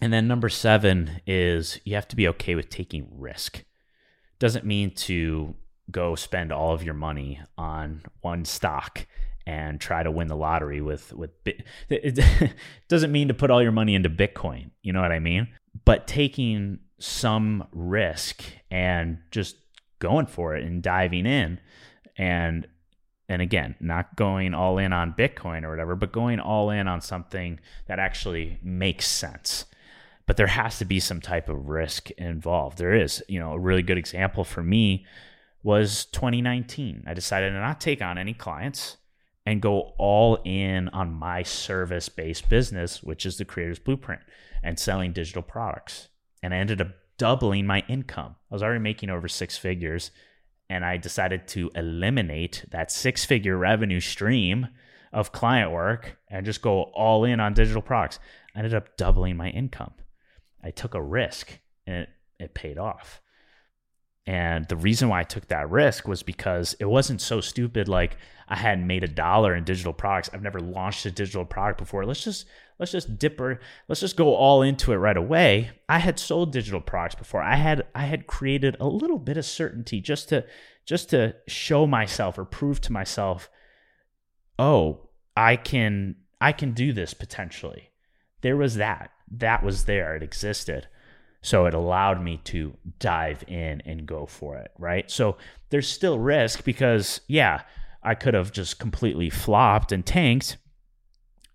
And 0.01 0.13
then 0.13 0.27
number 0.27 0.49
seven 0.49 1.21
is 1.29 1.79
you 1.85 1.95
have 1.95 2.09
to 2.09 2.17
be 2.17 2.27
okay 2.27 2.57
with 2.57 2.69
taking 2.69 3.07
risk. 3.13 3.63
Doesn't 4.41 4.65
mean 4.65 4.91
to 4.97 5.55
go 5.93 6.17
spend 6.17 6.51
all 6.51 6.75
of 6.75 6.83
your 6.83 6.95
money 6.95 7.41
on 7.57 8.03
one 8.21 8.45
stock 8.45 9.07
and 9.47 9.81
try 9.81 10.03
to 10.03 10.11
win 10.11 10.27
the 10.29 10.37
lottery 10.37 10.81
with 10.81 11.13
with 11.13 11.31
it 11.89 12.53
doesn't 12.89 13.13
mean 13.13 13.29
to 13.29 13.35
put 13.35 13.51
all 13.51 13.63
your 13.63 13.73
money 13.73 13.95
into 13.95 14.09
bitcoin 14.09 14.71
you 14.83 14.93
know 14.93 15.01
what 15.01 15.11
i 15.11 15.19
mean 15.19 15.49
but 15.85 16.07
taking 16.07 16.79
some 17.01 17.67
risk 17.73 18.45
and 18.71 19.19
just 19.33 19.57
going 19.99 20.27
for 20.27 20.55
it 20.55 20.65
and 20.65 20.81
diving 20.81 21.27
in 21.27 21.59
and 22.17 22.67
and 23.29 23.41
again 23.41 23.75
not 23.81 24.15
going 24.17 24.55
all 24.55 24.79
in 24.79 24.93
on 24.93 25.15
bitcoin 25.15 25.65
or 25.65 25.71
whatever 25.71 25.97
but 25.97 26.13
going 26.13 26.39
all 26.39 26.71
in 26.71 26.87
on 26.87 27.01
something 27.01 27.59
that 27.87 27.99
actually 27.99 28.59
makes 28.63 29.07
sense 29.07 29.65
but 30.27 30.37
there 30.37 30.47
has 30.47 30.79
to 30.79 30.85
be 30.85 31.01
some 31.01 31.21
type 31.21 31.49
of 31.49 31.69
risk 31.69 32.11
involved. 32.13 32.79
There 32.79 32.95
is, 32.95 33.23
you 33.29 33.39
know, 33.39 33.53
a 33.53 33.59
really 33.59 33.83
good 33.83 33.99
example 33.99 34.45
for 34.45 34.63
me 34.63 35.05
was 35.63 36.07
2019. 36.07 37.05
I 37.07 37.15
decided 37.15 37.51
to 37.51 37.61
not 37.61 37.81
take 37.81 38.03
on 38.03 38.19
any 38.19 38.35
clients 38.35 38.97
and 39.45 39.61
go 39.61 39.93
all 39.99 40.39
in 40.45 40.89
on 40.91 41.13
my 41.13 41.43
service 41.43 42.09
based 42.09 42.49
business, 42.49 43.03
which 43.03 43.27
is 43.27 43.37
the 43.37 43.45
Creator's 43.45 43.79
Blueprint 43.79 44.23
and 44.63 44.79
selling 44.79 45.13
digital 45.13 45.43
products. 45.43 46.09
And 46.43 46.55
I 46.55 46.59
ended 46.59 46.81
up 46.81 46.89
doubling 47.19 47.67
my 47.67 47.85
income. 47.89 48.37
I 48.51 48.55
was 48.55 48.63
already 48.63 48.81
making 48.81 49.11
over 49.11 49.29
six 49.29 49.59
figures, 49.59 50.13
and 50.73 50.87
I 50.87 50.97
decided 50.97 51.47
to 51.49 51.71
eliminate 51.75 52.65
that 52.71 52.91
six 52.91 53.27
figure 53.27 53.59
revenue 53.59 54.01
stream 54.01 54.69
of 55.13 55.31
client 55.31 55.71
work 55.71 56.17
and 56.29 56.47
just 56.47 56.63
go 56.63 56.85
all 56.95 57.27
in 57.27 57.41
on 57.41 57.53
digital 57.53 57.83
products. 57.83 58.19
I 58.55 58.61
ended 58.61 58.73
up 58.73 58.97
doubling 58.97 59.37
my 59.37 59.51
income. 59.51 59.93
I 60.65 60.71
took 60.71 60.95
a 60.95 61.03
risk 61.03 61.59
and 61.87 61.97
it, 61.97 62.09
it 62.39 62.55
paid 62.55 62.79
off. 62.79 63.21
And 64.27 64.69
the 64.69 64.77
reason 64.77 65.09
why 65.09 65.21
I 65.21 65.25
took 65.25 65.49
that 65.49 65.71
risk 65.71 66.07
was 66.07 66.23
because 66.23 66.77
it 66.79 66.85
wasn't 66.85 67.21
so 67.21 67.41
stupid 67.41 67.89
like 67.89 68.17
I 68.49 68.57
hadn't 68.57 68.87
made 68.87 69.03
a 69.03 69.09
dollar 69.09 69.55
in 69.55 69.65
digital 69.65 69.93
products. 69.93 70.31
I've 70.33 70.43
never 70.43 70.61
launched 70.61 71.07
a 71.07 71.11
digital 71.11 71.45
product 71.45 71.79
before. 71.79 72.05
Let's 72.05 72.23
just 72.23 72.47
let's 72.79 72.93
just 72.93 73.19
dipper 73.19 73.59
let's 73.89 74.01
just 74.01 74.17
go 74.17 74.35
all 74.35 74.63
into 74.63 74.93
it 74.93 74.97
right 74.97 75.17
away. 75.17 75.71
I 75.89 75.99
had 75.99 76.19
sold 76.19 76.53
digital 76.53 76.81
products 76.81 77.17
before. 77.17 77.43
I 77.43 77.57
had 77.57 77.87
I 77.95 78.05
had 78.05 78.29
created 78.29 78.77
a 78.79 78.87
little 78.87 79.19
bit 79.19 79.37
of 79.37 79.45
certainty 79.45 80.01
just 80.01 80.29
to 80.29 80.45
just 80.85 81.11
to 81.11 81.35
show 81.49 81.87
myself 81.87 82.39
or 82.39 82.45
prove 82.45 82.81
to 82.83 82.93
myself, 82.93 83.51
oh, 84.59 85.09
I 85.37 85.57
can 85.57 86.17
I 86.41 86.53
can 86.53 86.73
do 86.73 86.93
this 86.93 87.15
potentially. 87.15 87.91
There 88.43 88.57
was 88.57 88.77
that 88.77 89.11
that 89.33 89.65
was 89.65 89.87
there, 89.87 90.15
it 90.15 90.23
existed. 90.23 90.87
So 91.43 91.67
it 91.67 91.75
allowed 91.75 92.23
me 92.23 92.41
to 92.45 92.75
dive 93.01 93.45
in 93.49 93.83
and 93.85 94.07
go 94.07 94.27
for 94.27 94.57
it, 94.57 94.71
right? 94.79 95.11
So 95.11 95.37
there's 95.71 95.89
still 95.89 96.19
risk 96.19 96.65
because, 96.65 97.21
yeah, 97.27 97.63
I 98.03 98.15
could 98.15 98.35
have 98.35 98.53
just 98.53 98.79
completely 98.79 99.29
flopped 99.29 99.93
and 99.93 100.07
tanked. 100.07 100.57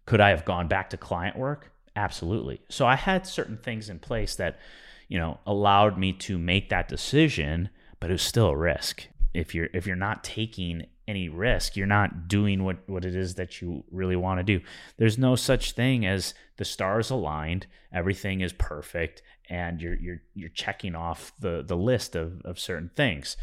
Could 0.06 0.22
I 0.22 0.30
have 0.30 0.46
gone 0.46 0.68
back 0.68 0.90
to 0.92 0.98
client 0.98 1.38
work? 1.38 1.72
Absolutely. 1.96 2.62
So 2.70 2.86
I 2.86 2.96
had 2.96 3.26
certain 3.26 3.58
things 3.58 3.90
in 3.90 4.00
place 4.00 4.36
that, 4.36 4.60
you 5.08 5.18
know, 5.18 5.40
allowed 5.46 5.98
me 5.98 6.14
to 6.14 6.38
make 6.38 6.70
that 6.70 6.90
decision, 6.90 7.70
but 8.00 8.10
it 8.10 8.14
was 8.14 8.22
still 8.22 8.50
a 8.50 8.58
risk. 8.58 9.08
If 9.34 9.56
you're 9.56 9.70
if 9.74 9.88
you're 9.88 9.96
not 9.96 10.24
taking 10.24 10.86
any 11.08 11.30
risk. 11.30 11.78
You're 11.78 11.88
not 11.88 12.28
doing 12.28 12.64
what, 12.64 12.78
what 12.88 13.06
it 13.06 13.16
is 13.16 13.36
that 13.36 13.62
you 13.62 13.84
really 13.92 14.16
want 14.16 14.40
to 14.40 14.44
do. 14.44 14.64
There's 14.98 15.18
no 15.18 15.36
such 15.36 15.72
thing 15.72 16.06
as 16.06 16.34
the 16.58 16.66
stars 16.66 17.10
aligned, 17.10 17.68
everything 17.94 18.42
is 18.42 18.54
perfect, 18.54 19.22
and 19.50 19.82
you're 19.82 19.96
you're 19.96 20.22
you're 20.34 20.50
checking 20.50 20.96
off 20.96 21.34
the 21.40 21.64
the 21.66 21.78
list 21.78 22.16
of, 22.16 22.42
of 22.42 22.60
certain 22.60 22.90
things. 22.96 23.38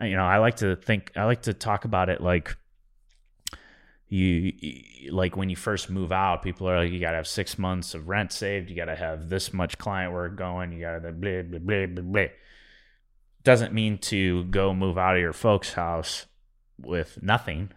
Uh, 0.00 0.06
you 0.06 0.16
know, 0.16 0.24
I 0.24 0.38
like 0.38 0.56
to 0.56 0.76
think 0.76 1.12
I 1.16 1.24
like 1.24 1.42
to 1.42 1.54
talk 1.54 1.84
about 1.84 2.08
it 2.08 2.20
like 2.20 2.56
you 4.08 4.52
like 5.10 5.36
when 5.36 5.48
you 5.48 5.56
first 5.56 5.90
move 5.90 6.12
out, 6.12 6.42
people 6.42 6.68
are 6.68 6.78
like, 6.78 6.92
you 6.92 7.00
gotta 7.00 7.16
have 7.16 7.26
six 7.26 7.58
months 7.58 7.94
of 7.94 8.08
rent 8.08 8.32
saved, 8.32 8.70
you 8.70 8.76
gotta 8.76 8.96
have 8.96 9.28
this 9.28 9.52
much 9.52 9.78
client 9.78 10.12
work 10.12 10.36
going, 10.36 10.72
you 10.72 10.80
gotta 10.80 11.12
blah 11.12 11.42
blah 11.42 11.58
blah 11.58 11.86
blah 11.86 12.02
blah. 12.02 12.26
Doesn't 13.42 13.74
mean 13.74 13.98
to 13.98 14.44
go 14.44 14.74
move 14.74 14.96
out 14.96 15.16
of 15.16 15.20
your 15.20 15.32
folks' 15.32 15.74
house 15.74 16.26
with 16.78 17.22
nothing. 17.22 17.70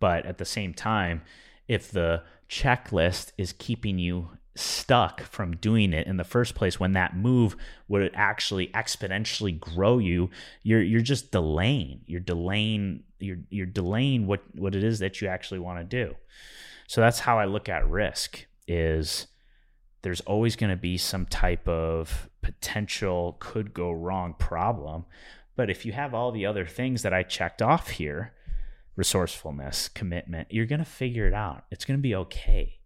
But 0.00 0.26
at 0.26 0.38
the 0.38 0.44
same 0.44 0.72
time, 0.72 1.22
if 1.66 1.90
the 1.90 2.22
checklist 2.48 3.32
is 3.36 3.52
keeping 3.52 3.98
you 3.98 4.30
stuck 4.58 5.22
from 5.22 5.56
doing 5.56 5.92
it 5.92 6.06
in 6.06 6.16
the 6.16 6.24
first 6.24 6.54
place 6.54 6.78
when 6.78 6.92
that 6.92 7.16
move 7.16 7.56
would 7.88 8.10
actually 8.14 8.68
exponentially 8.68 9.58
grow 9.58 9.98
you 9.98 10.30
you're 10.62 10.82
you're 10.82 11.00
just 11.00 11.30
delaying 11.30 12.00
you're 12.06 12.20
delaying 12.20 13.02
you're 13.18 13.38
you're 13.50 13.66
delaying 13.66 14.26
what 14.26 14.42
what 14.54 14.74
it 14.74 14.82
is 14.82 14.98
that 14.98 15.20
you 15.20 15.28
actually 15.28 15.60
want 15.60 15.78
to 15.78 15.84
do 15.84 16.14
so 16.86 17.00
that's 17.00 17.20
how 17.20 17.38
i 17.38 17.44
look 17.44 17.68
at 17.68 17.88
risk 17.88 18.46
is 18.66 19.26
there's 20.02 20.20
always 20.22 20.56
going 20.56 20.70
to 20.70 20.76
be 20.76 20.96
some 20.96 21.26
type 21.26 21.66
of 21.68 22.28
potential 22.42 23.36
could 23.40 23.72
go 23.72 23.90
wrong 23.90 24.34
problem 24.38 25.04
but 25.58 25.70
if 25.70 25.84
you 25.84 25.90
have 25.90 26.14
all 26.14 26.30
the 26.30 26.46
other 26.46 26.66
things 26.66 27.02
that 27.02 27.12
I 27.12 27.24
checked 27.24 27.60
off 27.60 27.88
here, 27.88 28.32
resourcefulness, 28.94 29.88
commitment, 29.88 30.46
you're 30.52 30.66
going 30.66 30.78
to 30.78 30.84
figure 30.84 31.26
it 31.26 31.34
out. 31.34 31.64
It's 31.72 31.84
going 31.84 31.98
to 31.98 32.02
be 32.02 32.14
okay. 32.14 32.78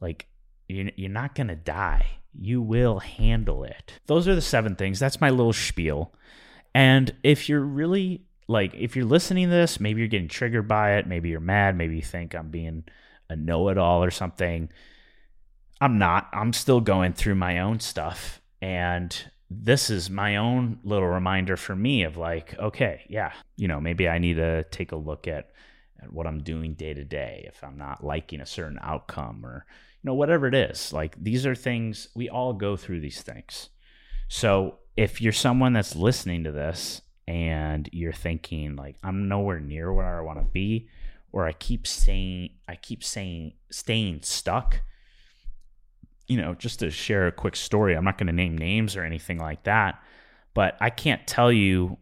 Like 0.00 0.26
you're 0.68 1.10
not 1.10 1.34
going 1.34 1.48
to 1.48 1.56
die. 1.56 2.06
You 2.38 2.60
will 2.60 3.00
handle 3.00 3.64
it. 3.64 3.94
Those 4.06 4.28
are 4.28 4.34
the 4.34 4.42
seven 4.42 4.76
things. 4.76 4.98
That's 4.98 5.20
my 5.20 5.30
little 5.30 5.54
spiel. 5.54 6.12
And 6.74 7.14
if 7.22 7.48
you're 7.48 7.64
really 7.64 8.22
like, 8.46 8.74
if 8.74 8.94
you're 8.94 9.06
listening 9.06 9.48
to 9.48 9.54
this, 9.54 9.80
maybe 9.80 10.00
you're 10.00 10.08
getting 10.08 10.28
triggered 10.28 10.68
by 10.68 10.96
it. 10.96 11.06
Maybe 11.06 11.30
you're 11.30 11.40
mad. 11.40 11.76
Maybe 11.76 11.96
you 11.96 12.02
think 12.02 12.34
I'm 12.34 12.50
being 12.50 12.84
a 13.30 13.36
know 13.36 13.70
it 13.70 13.78
all 13.78 14.04
or 14.04 14.10
something. 14.10 14.70
I'm 15.80 15.98
not. 15.98 16.28
I'm 16.32 16.52
still 16.52 16.80
going 16.80 17.14
through 17.14 17.36
my 17.36 17.60
own 17.60 17.80
stuff. 17.80 18.40
And 18.60 19.16
this 19.50 19.88
is 19.88 20.10
my 20.10 20.36
own 20.36 20.78
little 20.84 21.08
reminder 21.08 21.56
for 21.56 21.74
me 21.74 22.02
of 22.02 22.16
like, 22.16 22.58
okay, 22.58 23.02
yeah, 23.08 23.32
you 23.56 23.68
know, 23.68 23.80
maybe 23.80 24.08
I 24.08 24.18
need 24.18 24.34
to 24.34 24.64
take 24.64 24.92
a 24.92 24.96
look 24.96 25.26
at, 25.26 25.50
at 26.02 26.12
what 26.12 26.26
I'm 26.26 26.42
doing 26.42 26.74
day 26.74 26.92
to 26.92 27.04
day 27.04 27.46
if 27.48 27.64
I'm 27.64 27.78
not 27.78 28.04
liking 28.04 28.40
a 28.40 28.46
certain 28.46 28.78
outcome 28.82 29.44
or, 29.46 29.64
you 30.02 30.08
know, 30.08 30.14
whatever 30.14 30.46
it 30.46 30.54
is. 30.54 30.92
Like 30.92 31.22
these 31.22 31.46
are 31.46 31.54
things 31.54 32.08
we 32.14 32.28
all 32.28 32.52
go 32.52 32.76
through 32.76 33.00
these 33.00 33.22
things. 33.22 33.70
So 34.28 34.78
if 34.96 35.20
you're 35.20 35.32
someone 35.32 35.72
that's 35.72 35.96
listening 35.96 36.44
to 36.44 36.52
this 36.52 37.02
and 37.26 37.88
you're 37.92 38.12
thinking 38.12 38.76
like 38.76 38.96
I'm 39.02 39.28
nowhere 39.28 39.60
near 39.60 39.92
where 39.92 40.18
I 40.18 40.22
want 40.22 40.38
to 40.38 40.44
be, 40.44 40.88
or 41.32 41.46
I 41.46 41.52
keep 41.52 41.86
saying 41.86 42.50
I 42.68 42.76
keep 42.76 43.02
saying 43.02 43.54
staying 43.70 44.20
stuck, 44.22 44.82
you 46.26 46.36
know, 46.36 46.54
just 46.54 46.80
to 46.80 46.90
share 46.90 47.26
a 47.26 47.32
quick 47.32 47.56
story, 47.56 47.94
I'm 47.94 48.04
not 48.04 48.18
going 48.18 48.28
to 48.28 48.32
name 48.32 48.56
names 48.56 48.96
or 48.96 49.04
anything 49.04 49.38
like 49.38 49.64
that, 49.64 50.00
but 50.54 50.76
I 50.80 50.90
can't 50.90 51.26
tell 51.26 51.52
you 51.52 51.98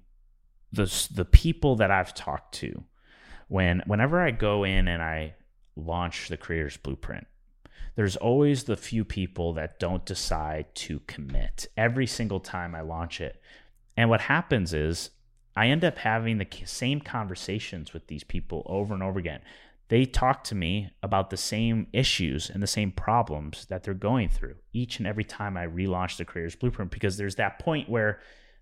the 0.72 1.08
the 1.12 1.24
people 1.24 1.76
that 1.76 1.90
I've 1.90 2.14
talked 2.14 2.54
to 2.56 2.84
when 3.48 3.82
whenever 3.86 4.20
I 4.20 4.32
go 4.32 4.64
in 4.64 4.88
and 4.88 5.02
I 5.02 5.34
launch 5.76 6.28
the 6.28 6.36
creator's 6.36 6.76
blueprint. 6.76 7.26
There's 7.96 8.16
always 8.16 8.64
the 8.64 8.76
few 8.76 9.04
people 9.04 9.54
that 9.54 9.80
don't 9.80 10.04
decide 10.04 10.74
to 10.76 11.00
commit 11.06 11.66
every 11.76 12.06
single 12.06 12.40
time 12.40 12.74
I 12.74 12.82
launch 12.82 13.20
it. 13.20 13.40
And 13.96 14.08
what 14.10 14.20
happens 14.22 14.72
is 14.72 15.10
I 15.56 15.68
end 15.68 15.84
up 15.84 15.98
having 15.98 16.38
the 16.38 16.46
same 16.66 17.00
conversations 17.00 17.92
with 17.92 18.06
these 18.06 18.22
people 18.22 18.62
over 18.66 18.94
and 18.94 19.02
over 19.02 19.18
again 19.18 19.40
they 19.88 20.04
talk 20.04 20.42
to 20.44 20.54
me 20.54 20.90
about 21.02 21.30
the 21.30 21.36
same 21.36 21.86
issues 21.92 22.50
and 22.50 22.62
the 22.62 22.66
same 22.66 22.90
problems 22.90 23.66
that 23.66 23.84
they're 23.84 23.94
going 23.94 24.28
through 24.28 24.56
each 24.72 24.98
and 24.98 25.06
every 25.06 25.24
time 25.24 25.56
I 25.56 25.66
relaunch 25.66 26.16
the 26.16 26.24
Creator's 26.24 26.56
Blueprint 26.56 26.90
because 26.90 27.16
there's 27.16 27.36
that 27.36 27.58
point 27.58 27.88
where 27.88 28.18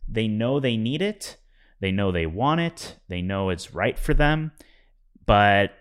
they 0.06 0.28
know 0.28 0.60
they 0.60 0.76
need 0.76 1.00
it, 1.00 1.38
they 1.80 1.90
know 1.90 2.12
they 2.12 2.26
want 2.26 2.60
it, 2.60 2.98
they 3.08 3.22
know 3.22 3.48
it's 3.48 3.74
right 3.74 3.98
for 3.98 4.12
them, 4.12 4.52
but 5.24 5.72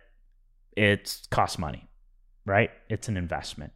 it 0.78 1.28
costs 1.30 1.60
money, 1.60 1.90
right? 2.46 2.72
It's 2.90 3.08
an 3.08 3.18
investment. 3.18 3.74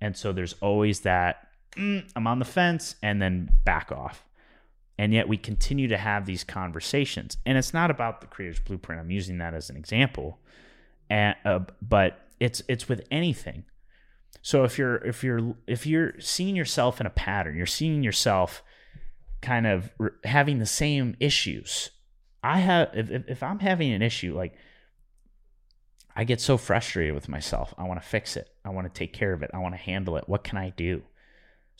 And 0.00 0.16
so 0.16 0.32
there's 0.32 0.54
always 0.60 1.00
that 1.00 1.48
mm, 1.76 2.08
I'm 2.16 2.26
on 2.26 2.38
the 2.38 2.44
fence 2.44 2.96
and 3.02 3.20
then 3.20 3.50
back 3.64 3.92
off. 3.92 4.24
And 4.98 5.14
yet 5.14 5.28
we 5.28 5.36
continue 5.36 5.88
to 5.88 5.96
have 5.96 6.26
these 6.26 6.44
conversations. 6.44 7.38
And 7.46 7.56
it's 7.56 7.72
not 7.72 7.90
about 7.90 8.20
the 8.20 8.26
Creator's 8.26 8.60
Blueprint. 8.60 9.00
I'm 9.00 9.10
using 9.10 9.38
that 9.38 9.54
as 9.54 9.70
an 9.70 9.76
example 9.76 10.38
and, 11.10 11.34
uh, 11.44 11.60
but 11.82 12.20
it's 12.38 12.62
it's 12.68 12.88
with 12.88 13.06
anything. 13.10 13.64
So 14.42 14.64
if 14.64 14.78
you're 14.78 14.96
if 14.96 15.22
you're 15.22 15.54
if 15.66 15.86
you're 15.86 16.18
seeing 16.20 16.56
yourself 16.56 17.00
in 17.00 17.06
a 17.06 17.10
pattern, 17.10 17.56
you're 17.56 17.66
seeing 17.66 18.02
yourself 18.02 18.62
kind 19.42 19.66
of 19.66 19.90
having 20.24 20.58
the 20.58 20.66
same 20.66 21.16
issues. 21.20 21.90
I 22.42 22.60
have 22.60 22.90
if 22.94 23.10
if 23.10 23.42
I'm 23.42 23.58
having 23.58 23.92
an 23.92 24.00
issue 24.00 24.34
like 24.34 24.54
I 26.20 26.24
get 26.24 26.40
so 26.40 26.56
frustrated 26.56 27.14
with 27.14 27.28
myself. 27.28 27.72
I 27.78 27.84
want 27.84 28.00
to 28.00 28.06
fix 28.06 28.36
it. 28.36 28.48
I 28.64 28.68
want 28.68 28.86
to 28.86 28.98
take 28.98 29.12
care 29.12 29.32
of 29.32 29.42
it. 29.42 29.50
I 29.54 29.58
want 29.58 29.74
to 29.74 29.80
handle 29.80 30.16
it. 30.16 30.28
What 30.28 30.44
can 30.44 30.58
I 30.58 30.70
do? 30.70 31.02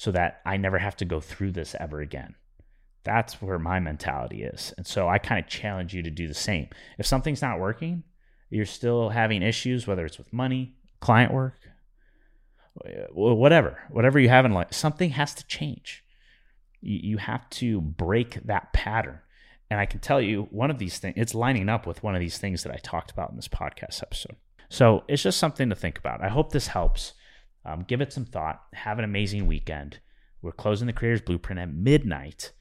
so 0.00 0.10
that 0.12 0.40
I 0.46 0.56
never 0.56 0.78
have 0.78 0.96
to 0.96 1.04
go 1.04 1.20
through 1.20 1.52
this 1.52 1.76
ever 1.78 2.00
again. 2.00 2.34
That's 3.04 3.42
where 3.42 3.58
my 3.58 3.80
mentality 3.80 4.44
is. 4.44 4.72
And 4.78 4.86
so 4.86 5.06
I 5.06 5.18
kind 5.18 5.38
of 5.38 5.50
challenge 5.50 5.92
you 5.92 6.02
to 6.02 6.10
do 6.10 6.26
the 6.26 6.32
same. 6.32 6.68
If 6.98 7.04
something's 7.04 7.42
not 7.42 7.60
working, 7.60 8.04
you're 8.48 8.64
still 8.64 9.10
having 9.10 9.42
issues, 9.42 9.86
whether 9.86 10.06
it's 10.06 10.16
with 10.16 10.32
money, 10.32 10.72
client 11.00 11.34
work, 11.34 11.52
whatever, 13.12 13.78
whatever 13.90 14.18
you 14.18 14.30
have 14.30 14.46
in 14.46 14.54
life, 14.54 14.68
something 14.70 15.10
has 15.10 15.34
to 15.34 15.46
change. 15.46 16.02
You 16.80 17.18
have 17.18 17.50
to 17.50 17.82
break 17.82 18.42
that 18.46 18.72
pattern. 18.72 19.18
And 19.70 19.78
I 19.78 19.86
can 19.86 20.00
tell 20.00 20.20
you 20.20 20.48
one 20.50 20.70
of 20.70 20.78
these 20.78 20.98
things, 20.98 21.14
it's 21.16 21.34
lining 21.34 21.68
up 21.68 21.86
with 21.86 22.02
one 22.02 22.14
of 22.14 22.20
these 22.20 22.38
things 22.38 22.64
that 22.64 22.72
I 22.72 22.78
talked 22.82 23.12
about 23.12 23.30
in 23.30 23.36
this 23.36 23.48
podcast 23.48 24.02
episode. 24.02 24.36
So 24.68 25.04
it's 25.08 25.22
just 25.22 25.38
something 25.38 25.68
to 25.68 25.76
think 25.76 25.98
about. 25.98 26.22
I 26.22 26.28
hope 26.28 26.52
this 26.52 26.68
helps. 26.68 27.14
Um, 27.64 27.84
give 27.86 28.00
it 28.00 28.12
some 28.12 28.24
thought. 28.24 28.62
Have 28.72 28.98
an 28.98 29.04
amazing 29.04 29.46
weekend. 29.46 30.00
We're 30.42 30.52
closing 30.52 30.86
the 30.86 30.92
Creators 30.92 31.20
Blueprint 31.20 31.60
at 31.60 31.72
midnight. 31.72 32.52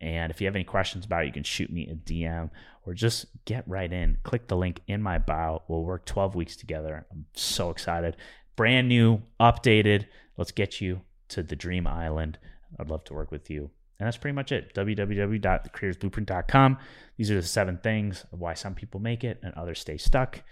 And 0.00 0.30
if 0.30 0.40
you 0.40 0.46
have 0.46 0.54
any 0.54 0.64
questions 0.64 1.04
about 1.04 1.24
it, 1.24 1.26
you 1.28 1.32
can 1.32 1.42
shoot 1.42 1.70
me 1.70 1.88
a 1.88 1.94
DM 1.94 2.50
or 2.86 2.94
just 2.94 3.26
get 3.44 3.66
right 3.66 3.92
in. 3.92 4.18
Click 4.22 4.48
the 4.48 4.56
link 4.56 4.80
in 4.86 5.02
my 5.02 5.18
bio. 5.18 5.62
We'll 5.68 5.82
work 5.82 6.04
12 6.06 6.34
weeks 6.34 6.56
together. 6.56 7.06
I'm 7.10 7.26
so 7.34 7.70
excited. 7.70 8.16
Brand 8.56 8.88
new, 8.88 9.22
updated. 9.40 10.06
Let's 10.36 10.52
get 10.52 10.80
you 10.80 11.00
to 11.28 11.42
the 11.42 11.56
dream 11.56 11.86
island. 11.86 12.38
I'd 12.78 12.90
love 12.90 13.04
to 13.04 13.14
work 13.14 13.30
with 13.30 13.50
you. 13.50 13.70
And 13.98 14.06
that's 14.06 14.16
pretty 14.16 14.34
much 14.34 14.52
it. 14.52 14.74
www.thecreatorsblueprint.com. 14.74 16.78
These 17.16 17.30
are 17.30 17.36
the 17.36 17.42
seven 17.42 17.78
things 17.78 18.24
of 18.32 18.40
why 18.40 18.54
some 18.54 18.74
people 18.74 19.00
make 19.00 19.22
it 19.22 19.38
and 19.42 19.54
others 19.54 19.78
stay 19.78 19.96
stuck. 19.96 20.42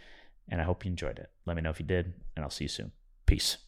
And 0.49 0.61
I 0.61 0.65
hope 0.65 0.85
you 0.85 0.91
enjoyed 0.91 1.19
it. 1.19 1.31
Let 1.47 1.57
me 1.57 1.63
know 1.63 1.71
if 1.71 1.81
you 1.81 1.87
did, 1.87 2.13
and 2.37 2.45
I'll 2.45 2.51
see 2.51 2.65
you 2.65 2.69
soon. 2.69 2.93
Peace. 3.27 3.59